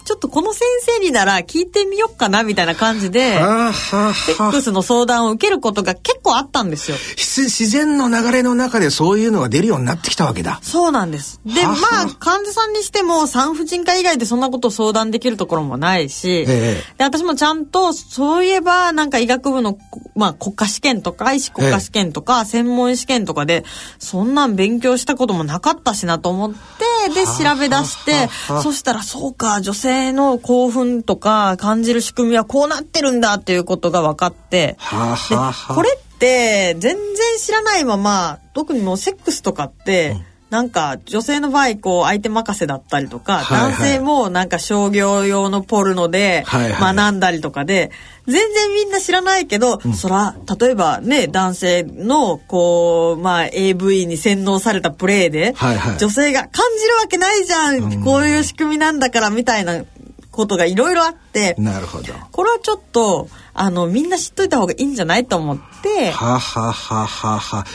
[0.04, 6.98] ちょっとこの先生になら聞いてみようかなみたいな感じで、セッはあクスの相談を受けることが結構あったんですよ。
[7.18, 10.60] 自自然の流れの中でそういうのが出るようになってきたわけだ。
[10.62, 11.40] そうなんです。
[11.46, 19.78] で、まあ、患者さんにしても産婦人科以外でそんなことを相談できるところもないし、ええで私もちゃんと、そういえば、なんか医学部の、
[20.16, 23.64] まあ、国家試験とか、医師国家試験とか、専門試験とかで、
[24.00, 28.30] そんなん勉強したこともなかったしなと思って、で、調べ出して
[28.62, 35.76] そしたら、そうか、女性の興奮とか感じる仕組みはこうなってるんだっていうことが分かって、はあではあはあ。
[35.76, 36.98] これって全然
[37.40, 40.16] 知らないまま特にもうセックスとかって、
[40.52, 43.72] なんか女性の場合こう相手任せだったりとか、はいはい。
[43.72, 46.96] 男性もなんか商業用のポルノではいはい。
[46.96, 47.90] 学んだりとかで、
[48.28, 55.98] 全然みんな知らないけど、そら例えばね男性のこうまあ AV に洗脳されたプレイで、はいはい。
[55.98, 59.86] 女性が感じるわけないじゃん、こういう仕組みなんだからみたいな
[60.32, 62.14] ことがいろいろあって、なるほど。
[62.32, 67.60] これはちょっとあのみんな知っといた方がいいんじゃないと思ってはあはあはあはあは。
[67.60, 67.66] あ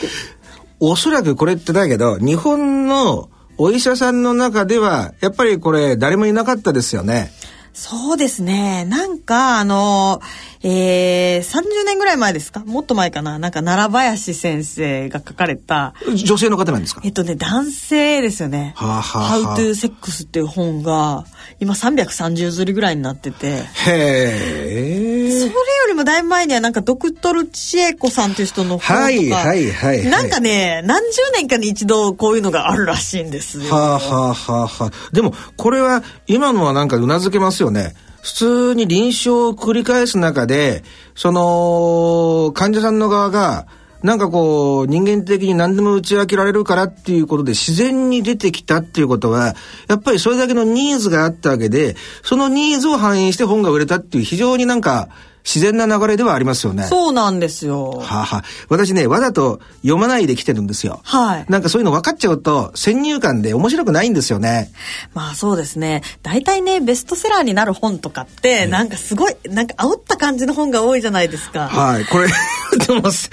[0.79, 7.31] おそらくこれってだけど、日本のお医者さんの中では、やっぱりこれ誰もいなかったですよね。
[7.79, 8.85] そうですね。
[8.85, 10.19] なんかあの
[10.63, 12.61] えー、30年ぐらい前ですか？
[12.65, 13.37] もっと前かな？
[13.37, 17.01] なんか奈良林先生が書かれた女性の方なんですか？
[17.05, 19.57] えっとね男性ですよね「はあはあはあ。
[19.57, 21.25] How to Sex」っていう本が
[21.59, 23.47] 今330釣りぐらいになってて。
[23.47, 25.39] へえ。
[25.39, 25.53] それよ
[25.89, 30.09] りもだいぶ前にはなんかドクトル千恵子さんっていう人の本とか、はいはいはいはい。
[30.09, 33.71] なんかね何十年かに一度こういうのがあるらしいんですよ。
[33.73, 34.91] はあはあはあはあ。
[35.13, 37.95] でも、これは、今のはなんか頷けますよね。
[38.21, 40.83] 普通に臨床を繰り返す中で、
[41.15, 43.67] その、患者さんの側が、
[44.03, 49.55] なんかこう、人間的に何でも打ち明けられるからっていうことで自然に出てきたっていうことは、
[49.87, 55.09] やっぱりそれだけのニーズがあったわけで、そのニーズを反映して本が売れたっていう非常になんか
[55.47, 56.83] 自然な流れではありますよね。
[56.83, 58.01] そうなんですよ。
[58.03, 60.99] はあ、はあ、私ね、わざと読まないで来てるんですよ。
[61.03, 61.45] はい。
[61.47, 64.73] なんかそういうの分かっちゃうと、先入観で面白くないんですよね。
[65.13, 66.03] まあそうですね。
[66.21, 71.69] 大体ね、ベストセラーになる本とかって、なんかすごい、なんか煽った感じの本が多いじゃないですか。
[71.69, 72.05] はい。
[72.05, 72.27] これ、
[72.85, 73.29] でも、そ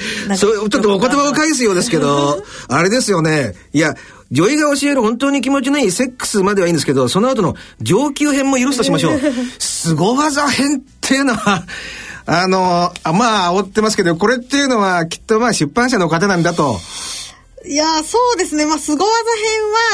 [0.64, 3.54] う、ちょっとお言葉を返すようですけど、あれですよね。
[3.72, 3.96] いや、
[4.30, 9.20] 女医が教える本当に気持ちのいいセックスまではいいんですけど、その後の上級編も許すとしましょう。
[9.58, 11.64] 凄技編っていうのは、
[12.26, 16.78] あの、あまあ、煽ってますけど、これっていうのは、きっとまあ、出版社の方なんだと。
[17.66, 18.66] いやそうですね。
[18.66, 19.10] まあ、凄技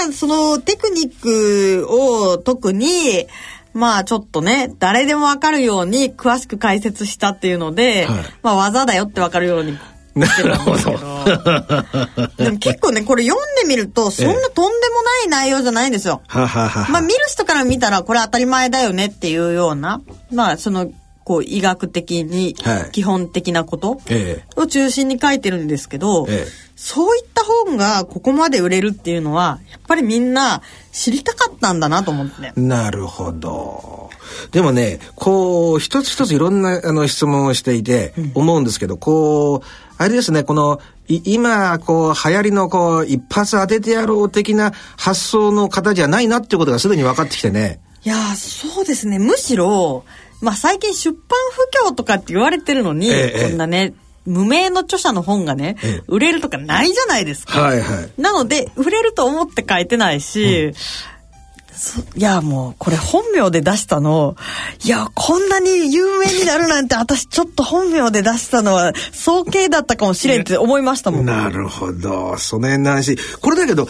[0.03, 3.27] 編は、そのテクニックを特に、
[3.73, 9.79] まあちょっとね、誰でもわかるように詳しく解説したっていうので、はいまあ技だよってわかるように
[10.15, 11.05] なるんですけど。
[12.45, 16.23] でも結構ね、これ読んでみると、そんなとんでもない内容じゃないんですよ。
[16.91, 20.01] まあ見る人から見たらこれ当たり前だよねっていうような、
[20.33, 20.91] まあその、
[21.31, 30.63] こう医学的にはい基本的なことえを中心に書いてるんですけど、ええそういった本がここまで売れるっていうのは、やっぱりみんな
[30.93, 32.55] 知りたかったんだなと思って。
[32.57, 34.09] えなるほど。
[34.51, 39.67] でもね、こう、一つ一ついろんなあの質問をしていて、思うんですけど、こう、
[39.99, 47.79] あれですね、この、い今、こう、流行りの、こう、一発当ててやろう的な発想の方じゃないなっていうことがすでに分かってきてね。
[48.03, 49.19] いやーそうですね。
[49.19, 50.05] むしろ、
[50.41, 51.21] まあ最近出版
[51.85, 53.95] 不況とかって言われてるのに、ええこんなね、
[54.27, 57.61] 無名の著者の本がね、ええ売れるとかないじゃないですか。
[57.61, 58.21] はいはい。
[58.21, 60.73] なので、売れると思って書いてないし、
[61.81, 64.37] そいや、もう、これ本名で出したの、
[64.85, 71.25] いや、こんなに有名になるなんて、私ちょっと本名で出したのは、早計だったかもしれんって思いましたもん。
[71.25, 72.37] なるほど。
[72.37, 73.17] その辺の話。
[73.41, 73.89] これだけど、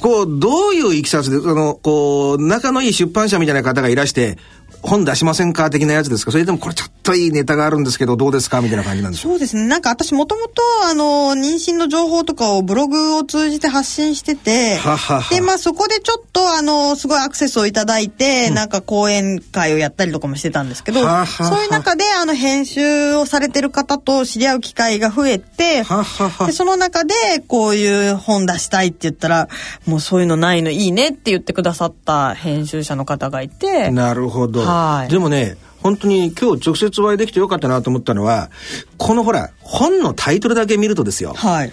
[0.00, 4.38] こう、どういういきさつで、あの、こう、仲のいい出版社みたいな方がいらして、
[4.82, 6.32] 本出しませんか的なやつですか？
[6.32, 8.60] それでもこれちょっといいネタがあるんですけど、どうですか？
[8.60, 9.66] みたいな感じなんでしょそうですね。
[9.66, 15.34] なんか私もともと、あの、妊娠の情報とかをブログを通じて発信してて、ははは。
[15.34, 21.44] で、まあそこでちょっと、あの、すごいアクセスをいただいて、なんか講演会をやったりとかもしてたんですけど、ははは。
[21.44, 26.46] そういう中で、あの、編集をされてる方と知り合う機会が増えて、ははは。
[26.46, 27.14] で、その中で、
[27.46, 29.48] こういう本出したいって言ったら、
[29.86, 34.71] もうそういうのないのいいねって言ってくださった編集者の方がいて、なるほど。
[34.72, 38.50] はいでもね、本当に今日直接お会いできてよかったなと思ったのは、
[38.98, 41.34] このほら、本のタイトルだけ見るとですよ。
[41.34, 41.72] はい。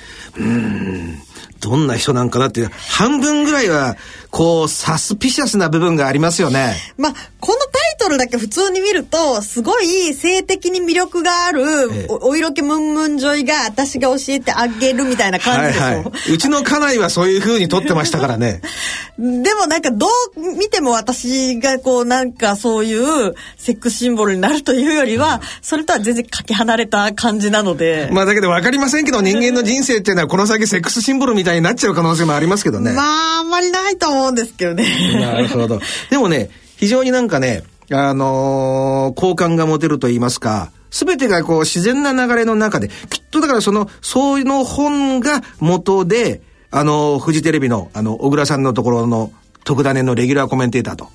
[1.59, 3.97] どんな人なんかなっていう、半分ぐらいは、
[4.31, 6.75] こう、サスピシャスな部分がありますよね。
[6.97, 11.61] まあ、このタイトルだけ普通に見ると、すごい性的に魅力がある、
[11.91, 15.83] ええおお色気ムンムンジョイが私が教えてあげるみたいな感じでしょ。
[15.83, 16.33] はいはい。
[16.33, 18.61] うちの家内はそういう風に撮ってましたからね。
[19.17, 28.09] でもなんかどう見ても私がこうなんかそういうセックスシンボルになるというよりは、それとは全然かけ離れた感じなので。
[28.11, 32.93] まあだけど分かりませんけど、人間の人生っていうのはこの先セックスシンボルみたいになっちゃう可能性もありますけどね。
[32.93, 34.85] まあ、あんまりないと思うんですけどね。
[35.19, 35.79] なるほど。
[36.09, 46.41] でもね、非常になんかね、あのー好感が持てると言いますか、すべてがこう自然な流れの中で、きっとだからその、そういうの本が元で、
[46.71, 49.31] あのーフジテレビの、あの、小倉さんのところの
[49.63, 51.09] 特ダネのレギュラーコメンテーターと。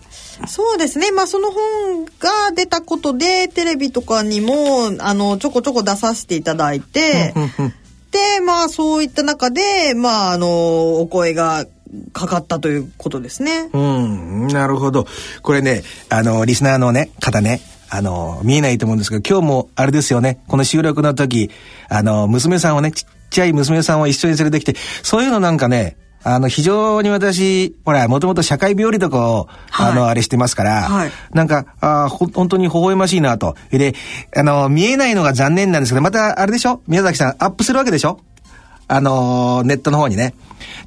[0.48, 1.12] そうですね。
[1.12, 7.34] まあその本が出たことで、テレビとかにも、あの、ちょこちょこ出させていただいて、
[8.10, 11.66] で、まあそういった中で、まああの、お声が
[12.12, 13.70] かかったということですね。
[13.72, 15.06] うん、なるほど。
[15.42, 21.50] これね、あの、リスナーのね、方ね、あの、見えないと思うんですけど、今日もあれですよね、この収録の時、
[21.88, 33.56] あの、娘さんをね、ちっちゃい娘さんを一緒に連れてきて、そういうのなんかね、あの、非常に私、ほら、もともと社会病理とかを、はいあの、あれしてますから、はいなんか、あ本当に微笑ましいなと。
[33.70, 33.94] で、
[34.34, 36.80] あの、見えないのが残念なんですけど、また、あれでしょ？
[36.86, 38.20] 宮崎さん、アップするわけでしょ？
[38.94, 40.34] あのーネットの方にね。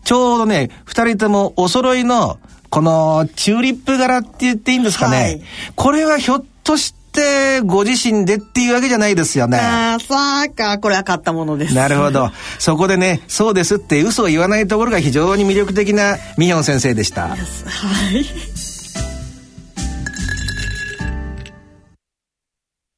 [0.03, 2.39] ちょうどね、二人ともお揃いの、
[2.69, 5.17] この、チューリップ柄って言っていいんですかね。
[5.17, 5.41] はい
[5.75, 9.57] これはひょっとして、ご自身でっていうわけじゃないですよね。
[9.57, 11.75] ああ、さあか、これは買ったものです。
[11.75, 12.29] なるほど。
[12.59, 17.29] そこでね、そうですって嘘を言わないところが非常に魅力的なミヒョン先生でした。
[17.29, 17.37] はい。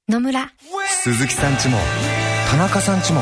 [0.10, 0.52] 野村
[1.04, 1.78] 鈴木さんちも
[2.50, 3.22] 田中さんちも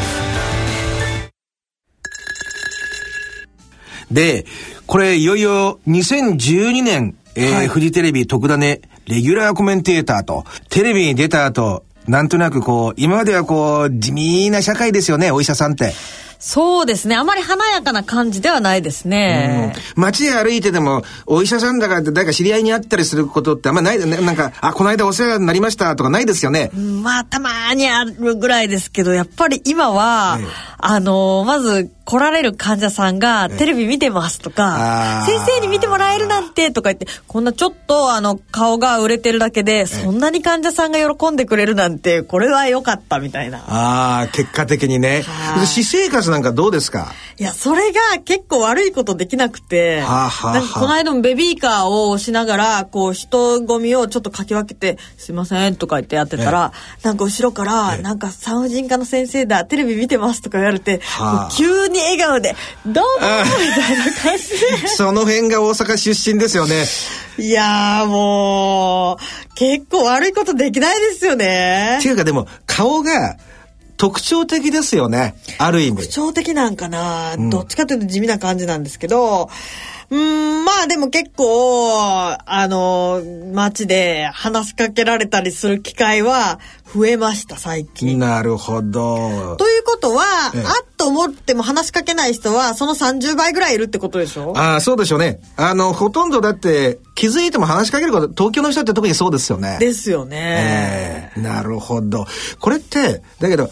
[4.11, 4.45] で、
[4.85, 15.93] これいよいよ2012年、えーフジテレビ特ダネレギュラーコメンテーターと、テレビに出た後、なんとなくこう、今まではこう、地味な社会ですよね、お医者さんって。
[16.39, 17.15] そうですね。
[17.15, 19.75] あまり華やかな感じではないですね。
[19.95, 26.71] 街へ歩いてても、お医者さんだから誰か知り合いに会ったりすることってあんまない、ななんか、あ、この間お世話になりましたとかないですよね。
[26.73, 43.59] まあ、たまにあるぐらいですけど、やっぱり今は、ええあのまず来られる患者さんが、テレビ見てますとか、先生に見てもらえるなんてとか言って、こんなちょっとあの、顔が売れてるだけで、そんなに患者さんが喜んでくれるなんて、これは良かったみたいな。
[43.59, 45.21] ああ、結果的にね。
[45.21, 45.61] は。
[45.61, 45.67] い。
[45.67, 47.13] 私生活なんかどうですか？
[47.37, 50.53] いや、それが結構悪いことできなくて、はあはあはあ。
[50.59, 56.73] なんかこの間もベビーカーを押しながら、こう人混みをちょっとかき分けて、すいませんとか言ってやってたら、
[57.03, 61.01] なんか後ろから、なんか産婦人科の先生だ、テレビ見てますとか言われて、
[61.55, 66.85] 急に笑顔で、どうもあみたいな感じその辺が大阪出身ですよね。
[67.37, 67.43] で。
[67.43, 72.07] いやーもう、結構悪いことできないですよねって。
[72.07, 73.37] いうかでも、顔が
[73.97, 75.35] 特徴的ですよね。
[75.59, 76.07] ある意味特。
[76.07, 79.49] 徴的なんかな、どっちかというと地味な感じなんですけど、
[80.11, 81.93] うーん、まあでも結構、
[82.45, 83.21] あの、
[83.53, 86.59] 街で話しかけられたりする機会は
[86.93, 88.19] 増えました、最近。
[88.19, 89.55] なるほど。
[89.55, 94.53] ということは、ええあっと思っても話しかけない人は、その30倍ぐらいいるってことでしょ？
[94.55, 95.39] ああ、そうでしょうね。
[95.55, 99.77] あの、ほとんどだって、気づいても話しかけること、東京の人って特にそうですよね。
[99.79, 101.31] ですよね。
[101.35, 102.25] ええなるほど。
[102.59, 103.69] これって、だけど、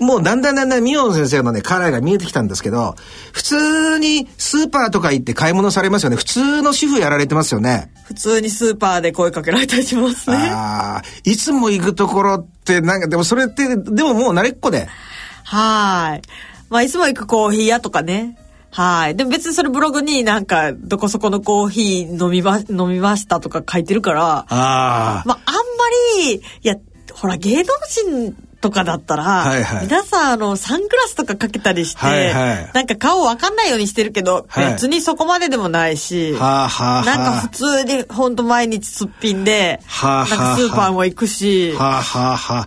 [0.00, 2.96] もうだんだんだんだんミオン先生のね、カラーが見えてきたんですけど、
[3.32, 6.16] 普通にスーパーとか行って買い物されますよね。
[6.16, 7.92] 普通の主婦やられてますよね。
[8.04, 10.36] 普通にスーパーで声かけられたりしますね。
[10.36, 14.88] ああ、いつも行くところって、なんか、でもそれって、でももう慣れっこで。
[15.44, 16.22] はい。
[16.70, 18.38] まあ、いつも行くコーヒー屋とかね。
[18.70, 19.16] はい。
[19.16, 25.22] でも別にそれブログになんか、どこそこのコーヒー飲みま、飲みましたとか書いてるから、ああ。
[25.26, 25.60] まあ、あんま
[26.24, 26.76] り、いや、
[27.12, 29.84] ほら、芸能人とかだったら、はいはい。
[29.84, 32.70] 皆さん、あの、サングラスとかかけたりして、はいはい。
[32.74, 34.72] なんか顔わかんないようにしてるけど、はい。
[34.72, 37.04] 別にそこまででもないし、はあはあはあ。
[37.04, 42.66] なんか普通にほんと毎日すっぴんで、はあはあなんかスーパーも行くし、はあはあはあ。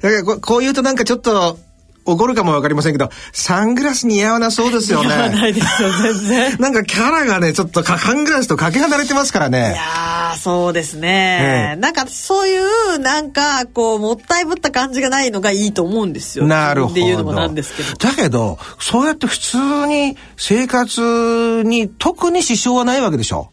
[0.00, 1.58] だからここう言うとなんかちょっと
[2.06, 5.48] 怒るかもわかりませんけど、サングラス似合わなそうですよ似合わなね。
[5.50, 6.56] いですよ、全然。
[6.60, 9.74] なんかキャラがね、ちょっとかサングラスとかけ離れてますからいね。
[9.76, 11.70] やー、そうですね。
[11.72, 12.56] ええなんかそうい
[12.94, 16.46] う、なんか、こう、もったいぶった感じがないのがいいと思うんですよ。
[16.46, 16.94] なるほど。
[16.94, 17.94] 自分で言うのもなんですけど。
[17.96, 23.50] だけど、そうやって普通に生活に特に支障はないわけでしょ。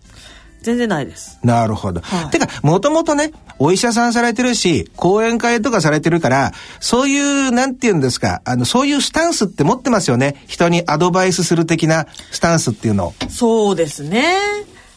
[0.61, 1.39] 全然ないです。
[1.43, 2.01] なるほど。
[2.01, 10.43] はいてか、もともとね、お医者さんされてるし、講演会とかされてるから、そういう、なんて言うんですか、あの、そういうスタンスって持ってますよね。
[10.47, 13.13] 人にアドバイスする的なスタンスっていうのを。
[13.29, 14.35] そうですね。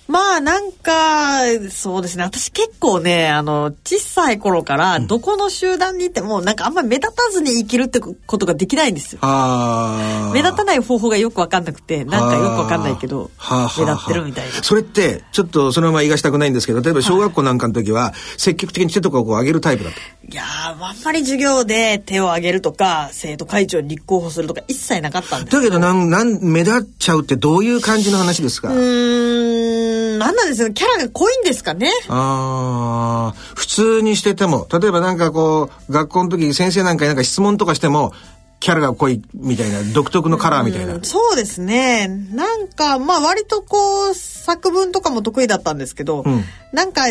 [0.07, 1.39] まあなんか、
[1.71, 2.25] そうですね。
[2.25, 9.21] 私結構ね、あの、小さい頃から、どこの集団にいても、なんかあんまり目立たずに生きるってことができないんですよ。
[9.23, 13.31] あ目立たない方法がよくわかんなくて、なんかよくわかんないけど、
[13.79, 14.63] 目立ってるみたいな。
[14.63, 19.97] それって、ちょっとそのまま言いがしたくないんですけど、例えば小学校なんかの時は、積極的に手とかをこう上げるタイプだと。
[20.31, 28.69] いやー、あんまり授業で手を挙げるとか、生徒会長に立候補するとか一切なかったんですだけど、なん、なん、目立っちゃうってどういう感じの話ですか？
[28.71, 30.73] うーん、なんなんですよ。
[30.73, 31.91] キャラが濃いんですかね。
[32.09, 38.13] ああ、普通にしてても、例えばなんかこう、学校の時先生なんかになんか質問とかしても、
[38.61, 40.99] キャラが濃いみたいな、独特のカラーみたいな。
[41.03, 42.09] そうですね。
[42.33, 47.03] なんか、まあ割とこう、作文とかも得意だったんですけど、うんなんか、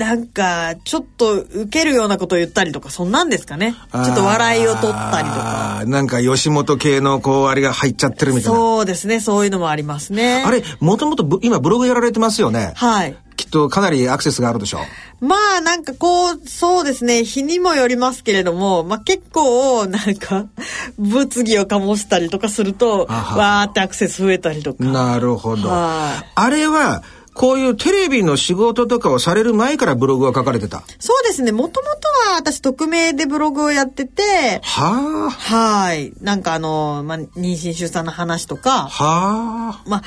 [0.00, 3.74] なんか、ちょっと受けるようなことを言ったりとか、そんなんですかね。
[3.92, 5.82] ちょっと笑いを取ったりとか。
[5.86, 8.58] なんか吉本系のこう、あれが入っちゃってるみたいな。
[8.58, 9.20] そうですね。
[9.20, 10.42] そういうのもありますね。
[10.42, 12.72] あれ、もともとぶ今ブログやられてますよね。
[12.76, 13.14] はい。
[13.36, 14.80] きっとかなりアクセスがあるでしょ
[15.20, 15.26] う。
[15.26, 20.46] まあなんかこう、そうですね、日にもよりますけれども、まあ結構なんか、
[20.98, 24.82] 物議を醸したりとかすると、わーってアクセス増えたりとか。
[24.82, 25.68] なるほど。
[25.68, 27.02] はいあれは、
[27.34, 30.82] こういうテレビの仕事とかをされる前からブログは書かれてた。
[30.98, 36.12] そうですね、もともとは私匿名でブログをやってて、はあ、はい。
[36.20, 39.82] なんかあの、まあ、妊娠出産の話とか、はあ。
[39.88, 40.02] まあ、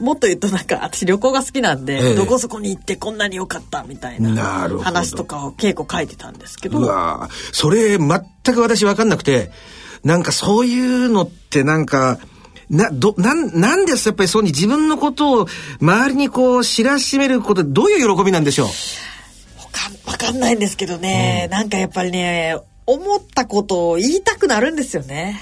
[0.00, 2.14] もっと言うとなんか私旅行が好きなんで、ええ。
[2.14, 4.84] どこそこに行ってこんなに良かったみたいななるほど。
[4.84, 8.08] 話とかを稽古書いてたんですけど、うわぁそれ全
[8.54, 9.50] く私分かんなくて、
[10.04, 12.18] なんかそういうのってなんか、
[12.70, 15.46] な、ど、なん、なんですやっぱりそうに自分のことを
[15.80, 18.66] 周りにこう知らしめることどういう喜びなんでしょう？
[18.66, 18.72] わ
[19.72, 22.56] かんわかんないんですけどね、なんかやっぱりね、
[22.86, 25.40] 思ったことを言いたくなるんですよね。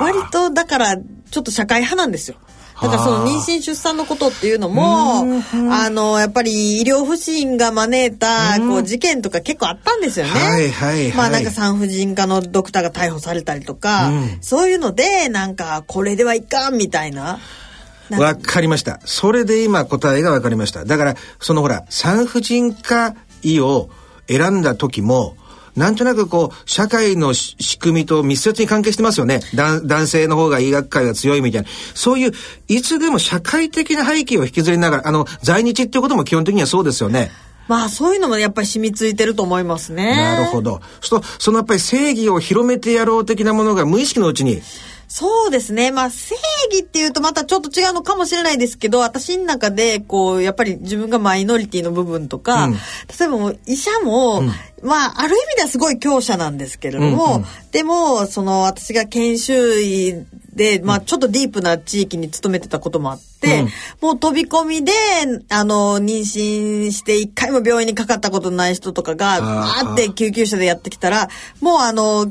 [0.00, 2.36] 割とだからちょっと社会派なんですよ。
[2.82, 10.32] だからその妊娠出産のことっていうのも、あの、やっぱり医療不信が招いた、こう事件とか結構あったんですよね。
[10.32, 14.10] はいはいはいまあなんか産婦人科のドクターが逮捕されたりとか、
[14.40, 17.38] そういうので、なんかこれではいかんみたいな。
[18.10, 19.00] わかりました。
[19.04, 20.84] それで今答えがわかりました。
[20.84, 23.90] だから、そのほら、産婦人科医を
[24.26, 25.36] 選んだ時も、
[25.76, 29.40] なんとなくこう、社会のし仕組みと密接に関係してますよね。
[29.54, 31.68] 男男性の方が医学界が強いみたいな。
[31.94, 32.32] そういう、
[32.68, 37.30] いつでも社会的な背景を引きずりながら、あの、在日っていうことも基本的にはそうですよね。
[37.68, 40.16] まあそういうのもやっぱり染みついてると思いますね。
[40.16, 40.80] なるほど。
[41.00, 44.60] そのやっぱり正義を広めてやろう的なものが無意識のうちに、
[45.12, 45.90] そうですね。
[45.90, 46.36] まあ、正
[46.70, 52.72] 義っていうとまたちょっと違うのかもしれないですけど、私の中で、こう、やっぱり自分がマイノリティの部分とか、うん。
[52.74, 52.78] 例
[53.22, 54.42] えばもう医者も、
[54.84, 57.44] まあ、ある意味ではすごい強者なんですけれども、うんうん。
[57.72, 60.14] でも、その、私が研修医
[60.54, 63.68] で、まあ、ちょっとディープな地域に勤めてたこともあって、うん。
[64.00, 64.92] もう飛び込みで、
[65.48, 71.28] あの、妊娠して一回も病院にかかったことない人とかが、あーって救急車でやってきたら、
[71.60, 72.30] もうあの、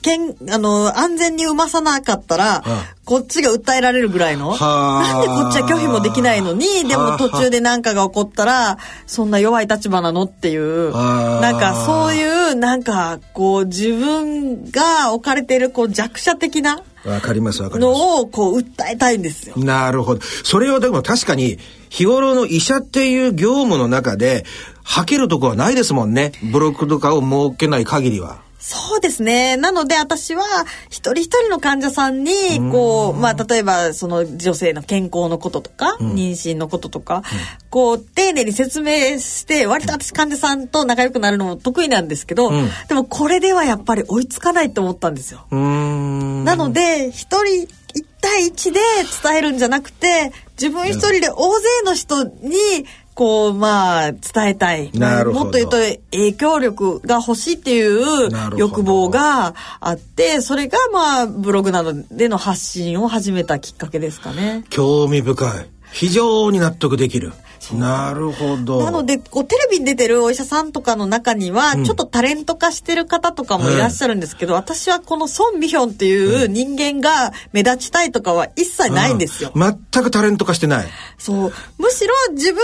[0.00, 2.62] けん、あの、安全に産まさなかったら、
[3.04, 4.52] こっちが訴えられるぐらいの。
[4.52, 17.98] はあなんでこっちは拒否もできないのに、でも途中で何かが起こったら、そんな弱い立場なのっていう、なんかそういう、なんかこう自分が置かれているこう弱者的なわかりますわかります。
[17.98, 19.56] のをこう訴えたいんですよ。
[19.56, 20.20] なるほど。
[20.44, 24.44] それをでも確かに、日頃の医者っていう業務の中で、
[24.82, 26.32] 吐けるとこはないですもんね。
[26.50, 28.47] ブロックとかを設けない限りは。
[28.70, 29.56] そうですね。
[29.56, 30.44] なので私は
[30.90, 32.30] 一人一人の患者さんに、
[32.70, 37.22] こう、まあ例えばその女性の健康のこととか、妊娠のこととか、
[37.70, 42.50] こう丁寧に説明して、割と私患者さんと仲良くなるのも得意なんですけど、
[42.88, 45.46] でもこれではやっぱり追いつかないと思ったんですよ。
[45.50, 48.80] なので、一人一対一で
[49.22, 52.84] 伝えるんじゃなくて、自分一人で大勢の人に
[53.18, 54.92] こう、まあ、伝えたい。
[54.92, 55.44] なるほど。
[55.46, 55.76] もっと言うと、
[56.12, 64.64] 影響力が欲しいっていう欲望があって、それがまあ、ブログなどでの発信を始めたきっかけですかね。
[64.70, 65.66] 興味深い。
[65.90, 67.32] 非常に納得できる。
[67.74, 68.82] なるほど。
[68.84, 79.52] なので、こう、テレビに出てるお医者さんとかの中には、ちょっとタレント化してる方とかもいらっしゃるんですけど、うん、私はこのソン・ミヒョンっていう人間が目立ちたいとかは一切ないんですよ。
[79.54, 80.86] うん、全くタレント化してない。
[81.18, 81.52] そう。
[81.78, 82.62] むしろ自分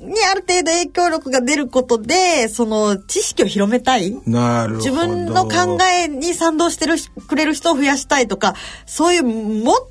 [0.00, 4.16] にある程度影響力が出ることで、その知識を広めたい。
[4.26, 4.90] なるほど。
[4.90, 8.54] 自分の考えに賛同してるくれる人を増やしたいとか、
[8.86, 9.90] そういうもっと、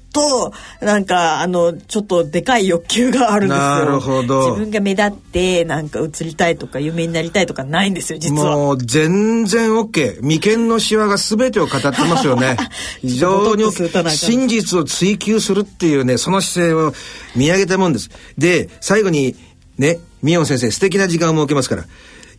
[0.82, 3.62] なんか、あの、ちょっとでかい欲求があるんですよ。
[3.62, 4.49] なるほど。
[4.49, 8.55] 自分が目立って、なんか映りたいとか、有名になりたいとかないんですよ、実は。
[8.55, 10.20] もう、全然 OK。
[10.22, 12.57] 眉間のシワが全てを語ってますよね。
[13.01, 13.64] 非常に
[14.10, 16.93] 真実を追求するっていうね、その姿勢を
[17.36, 18.10] 見上げたもんです。
[18.38, 19.36] で、最後に、
[19.78, 21.86] ね、ミヨン先生、素敵な時間を設けますから。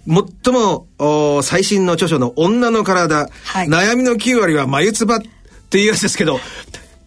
[0.06, 0.86] 最も
[1.42, 5.28] 最新の著書の女の体、はい、悩みの9割は眉唾っ
[5.68, 6.40] ていうやつですけど、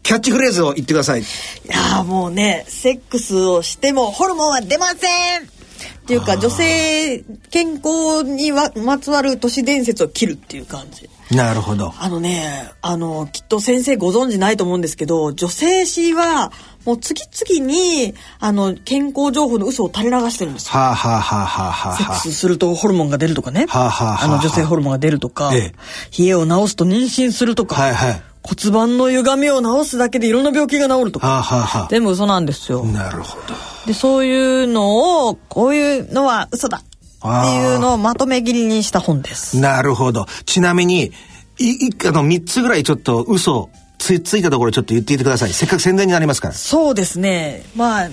[0.03, 1.21] キャッチフレーズを言ってください。
[1.21, 1.23] い
[1.65, 11.09] やもうね、セックスをしてもホルモンは出ませんっていうか、女性健康にはまつわる都市伝説を切るっていう感じ。
[11.33, 11.93] なるほど。
[11.97, 16.51] あのね、あの、きっと先生ご存知ないと思うんですけど、女性誌は、
[16.85, 20.71] もう次々に、あの、健康情報の嘘を垂れ流してるんですよ。
[20.73, 23.65] はあ、はあはあはあはあ、セックスするとホルモンが出るとかね。
[23.69, 27.81] はあはあはあ、あの、女性ホルモンが出るとか、ええ、冷えを治すと妊娠するとか。
[27.81, 28.21] はいはい。
[28.43, 32.83] 骨盤の歪みを治すだけでいろんな病気が治るとか、はあはあはあ、全部嘘なんですよ。
[32.83, 33.55] なるほど。
[33.87, 39.59] でそういうのをこういうのは嘘だっていうのをまとめ切りにした本です。
[39.59, 40.25] なるほど。
[40.45, 41.11] ちなみに
[41.57, 45.53] いあの3つぐらいちょっと嘘つついたところちょっと言っていてください。
[45.53, 46.53] せっかく宣伝になりますから。
[46.53, 47.63] そうですね。
[47.75, 48.11] まあ例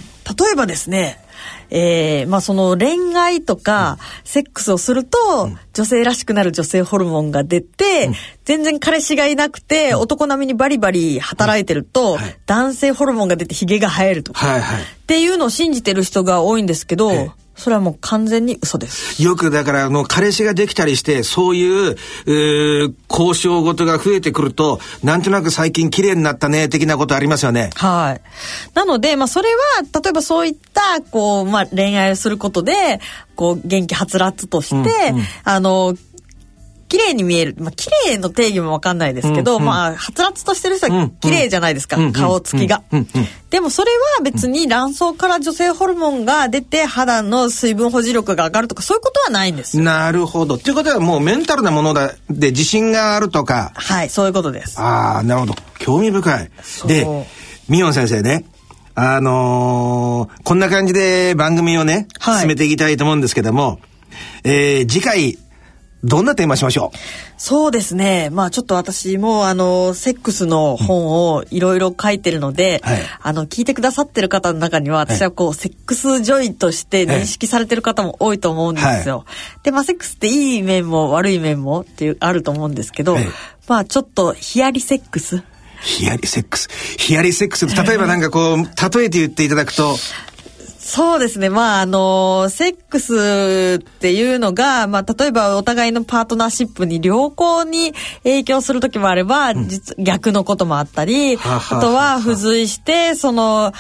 [0.53, 1.19] えばですね。
[1.71, 8.15] えー、まあその恋愛とかセックスをすると、女性らしくなる女性ホルモンが出て、うん、
[8.45, 14.61] 全然彼氏がいなくて、男並みにバリバリ働いてると、はい、男性ホルモンが出てヒゲが生えるとか、っ
[15.07, 19.23] ていうのを信じてる人が多いんですけど、それはもう完全に嘘です。
[19.23, 21.97] よくだから、の、彼氏ができたりして、そういう、
[22.27, 27.71] えー、交渉事が増えてくると、なんとなく最近綺麗になったね、的なことありますよね。
[27.75, 28.21] はい。
[28.75, 33.01] なので、まあ、それは、例えばそういった、こう、まあ、恋愛をすることで、
[33.37, 35.95] こう、元気はつらつとして、うんうん、あの、
[36.91, 37.55] 綺麗に見える。
[37.59, 43.07] まあ、綺麗の定義もわかんないですけど、うんうん、まあ、はつらつとしてる人は綺麗じゃないですか、うんうん、顔つきが、うんうん。
[43.49, 50.57] でもそれは別に卵巣から女性ホルモンが出て肌の水分保持力が上がるとかそういうことはないんですなるほど。
[50.57, 53.71] っていうことはもうメンタルなもので自信があるとか。
[53.75, 54.81] はい、そういうことです。
[54.81, 55.55] ああ、なるほど。
[55.79, 56.51] 興味深い。
[56.87, 57.07] で、
[57.69, 58.45] ミヨン先生ね。
[58.97, 63.79] あのー、こんな感じで番組をね、はい、進めていきたいと思うんですけども、
[64.45, 65.39] えー、次回、
[66.03, 66.99] どんなテーマしましょう？
[67.37, 68.31] そうですね。
[68.31, 79.19] まあちょっと私もあの、セックスの本をいろいろ書いてるので、はい、あの、聞いてくださってる方の中には、私はこう、はい、セックスジョイとして認識されてる方も多いと思うんですよ。
[79.19, 79.25] は
[79.61, 83.17] い、で、まあセックスっていい面も悪い面もっていう、あると思うんですけど、
[83.69, 85.43] まあちょっとヒヤリセックス。
[85.83, 86.69] ヒヤリセックス。
[86.99, 87.67] ヒヤリセックス。
[87.67, 88.57] 例えばなんかこう、
[88.99, 89.97] 例えて言っていただくと、
[90.91, 91.51] そうですね。
[91.51, 103.73] まあ、あの、セックスっていうのが、まあ、例えばお互いのパートナーシップに良好に影響する時もあれば、うん、実逆のこともあったり、あとは付随して、その、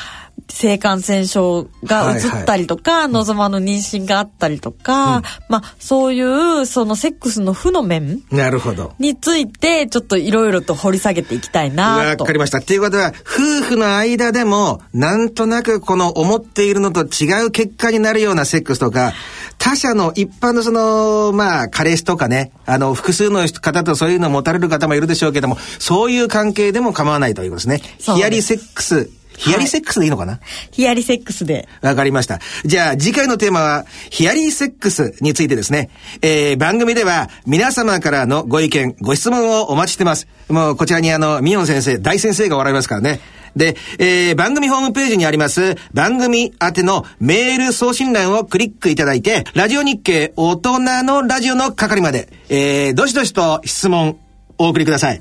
[0.50, 12.24] 性感染症が移ったりとか、はいはい、望まぬ妊娠があったりとか、うん、まあそういうそのセックスの負の面なるほどについてちょっといろいろと掘り下げていきたいなと。
[12.24, 12.58] わかりました。
[12.58, 19.12] っていうことは夫婦の間でもなんとなくこの思っているのと違う結果になるようなセックスとか
[19.60, 27.82] 他者の一般のその、まあ、彼氏とかね、あの、複数の方とそういうのを持たれる方もいるでしょうけども、そういう関係でも構わないということですね。
[27.98, 30.40] ヒアリセックスヒアリセックスでいいのかな、はい、
[30.72, 31.68] ヒアリセックスで。
[31.80, 32.40] わかりました。
[32.64, 35.90] じゃあ次回のテーマは、ヒアリセックスについてですね。
[36.22, 40.28] えー、番組では皆様からのご意見、ご質問をお待ちしてます。
[40.48, 43.20] もうこちらにあの、ミヨン先生、大先生がおられますからね。
[43.56, 54.18] で、えー、番組ホームページにあります番組宛てのメール送信欄をクリックいただいて、ラジオ日経大人のラジオの係まで、えー、どしどしと質問
[54.58, 55.20] お送りください。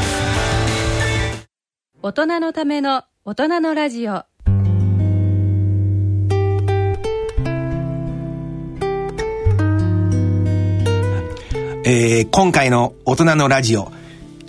[2.03, 4.23] 大人のための大人のラジオ。
[11.85, 13.91] えー、今回の大人のラジオ、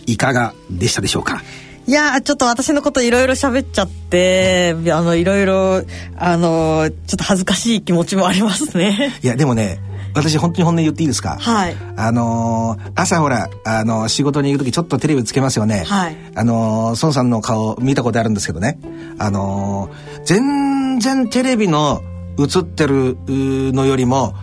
[0.06, 1.42] いかがでしたでしょうか？
[1.86, 5.82] いやちょっと私のこといろいろ喋っちゃってあのいろいろ
[6.16, 9.12] あのちょっと恥ずかしい気持ちもありますね。
[9.22, 9.78] いやでもね
[10.14, 11.36] 私本当に本音言っていいですか？
[11.38, 15.84] はいあのー、朝ほら、あのー、仕事に行く時ちょっとテレビつけますよね。
[15.86, 16.16] はい。
[16.34, 18.78] あのー、孫さんの顔見たことあるんですけどね。
[19.18, 19.90] あの
[20.24, 22.02] 全然テレビの
[22.38, 24.34] 映ってるのよりも、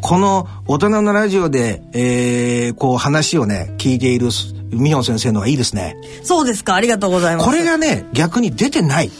[0.00, 4.28] この大人のラジオで、えー、こう話をね、聞いている
[4.70, 5.96] 美穂先生のはいいですね。
[6.22, 7.48] そうですか、ありがとうございます。
[7.48, 9.10] これがね、逆に出てない。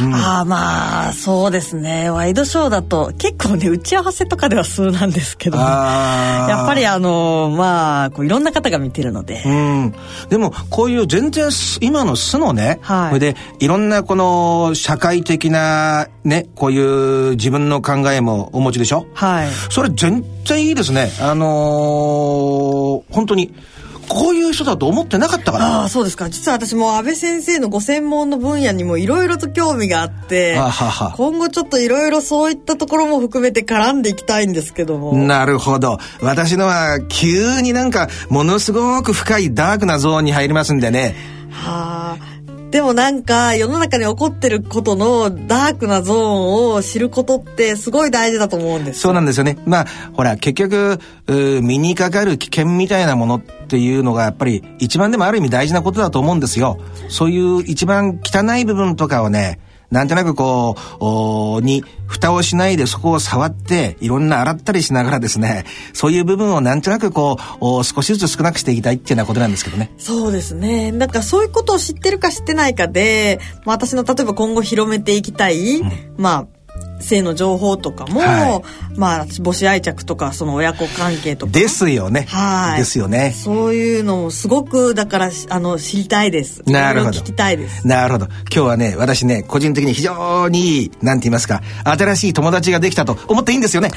[0.00, 2.10] うん、ああまあそうですね。
[2.10, 9.94] ワイドショーだと結構ね打ち合わせとかでは数なんですけど、ね、やっぱりあのまあこういろんな方が見てるので、うん、
[10.28, 19.06] でもこういう全然今の素のね、はい、でいろんなこの社会的なねこういう自分の考えもお持ちでしょ？
[19.14, 19.48] はい。
[19.70, 21.10] それ全然いいですね。
[21.20, 23.54] あのー、本当に
[24.10, 25.82] こういう人だと思ってなかったから。
[25.82, 26.28] ああそうですか。
[26.28, 30.58] 実は私も安倍先生のご専門の分野にもいろいろと興味があって
[31.16, 35.16] 今後ちょっといろいろそういったところも含めて絡んでいきたいんですけども。
[35.16, 35.98] なるほど。
[36.20, 41.14] 私のは急になんかものすごく深いダークなゾーンに入りますんでね。
[41.52, 42.40] はあ。
[42.72, 49.58] でもなんか世の中に起こってることのダークなゾーンを知ることってすごい大事だと思うんですそうなんですよね。
[49.66, 56.78] まあほら結局身にかかる危険みたいなものっていうのがやっぱり一番でもある意味大事なことだと思うんですよ。
[57.08, 59.60] そういう一番汚い部分とかをね
[59.90, 60.76] なんとなくこ
[61.60, 69.90] う、に、蓋をしないでそこを触って、いろんな洗ったりしながらですね、そういう部分をなんとなくこう、少しずつ少なくしていきたいっていうようなことなんですけどね。
[69.98, 70.92] そうですね。
[70.92, 76.46] なんかそういうことを知ってるか知ってないかで、まあ、私の例えば今後広めていきたい、うん、まあ、
[77.00, 78.62] 性の情報とかも、は
[78.94, 82.26] い、まあ母子愛着とかその親子関係とかですよね。
[82.28, 82.78] はい。
[82.78, 83.32] ですよね。
[83.36, 86.62] そういうのもすごくだからあの知りたいです。
[86.66, 87.18] なるほど。
[87.18, 87.86] 聞きたいです。
[87.86, 88.26] なるほど。
[88.26, 93.90] 今日はね私ね個人的に非常になんて言いますか新しい友達ができたと思っていいんですよね？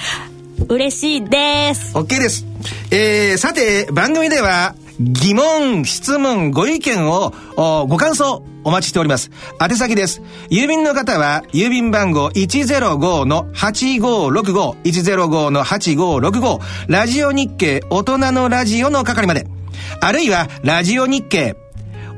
[0.69, 1.95] 嬉しいです。
[1.97, 2.45] OK です。
[2.91, 7.33] えー、さて番組では疑問、質問、ご意見を、
[7.87, 9.31] ご感想、お待ちしております。
[9.61, 10.21] 宛先です。
[10.49, 19.47] 郵便の方は、郵便番号105-8565、105-8565、ラジオ日経大人のラジオの係まで。
[19.99, 21.55] あるいは、ラジオ日経、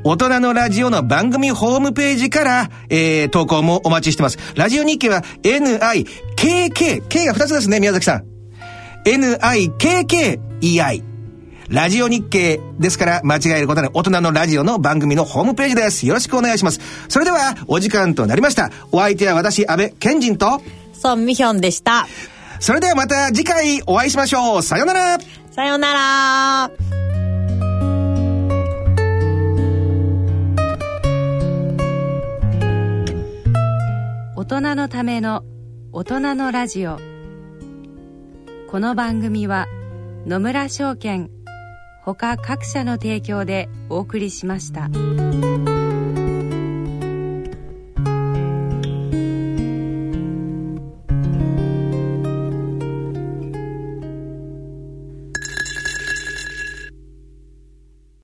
[0.03, 4.37] 大人のラジオの番組ホームページから、えー、投稿もお待ちしてます。
[4.55, 8.25] ラジオ日経は NIKK、K が2つですね、宮崎さん。
[9.05, 11.14] NIKKEI。
[11.69, 16.05] ラジオ日経ですから間違えることない大人のラジオの番組のホームページです。
[16.05, 16.79] よろしくお願いします。
[17.09, 18.69] それではお時間となりました。
[18.91, 20.61] お相手は私、安倍賢人と、
[20.93, 22.07] ソンミヒョンでした。
[22.59, 24.61] それではまた次回お会いしましょう。
[24.61, 25.17] さようなら。
[25.51, 26.71] さようなら。
[34.35, 35.43] 大人のための
[35.91, 36.99] 大人のラジオ
[38.69, 39.65] この番組は
[40.27, 41.31] 野村証券
[42.13, 44.89] 他各社の提供でお送りしました。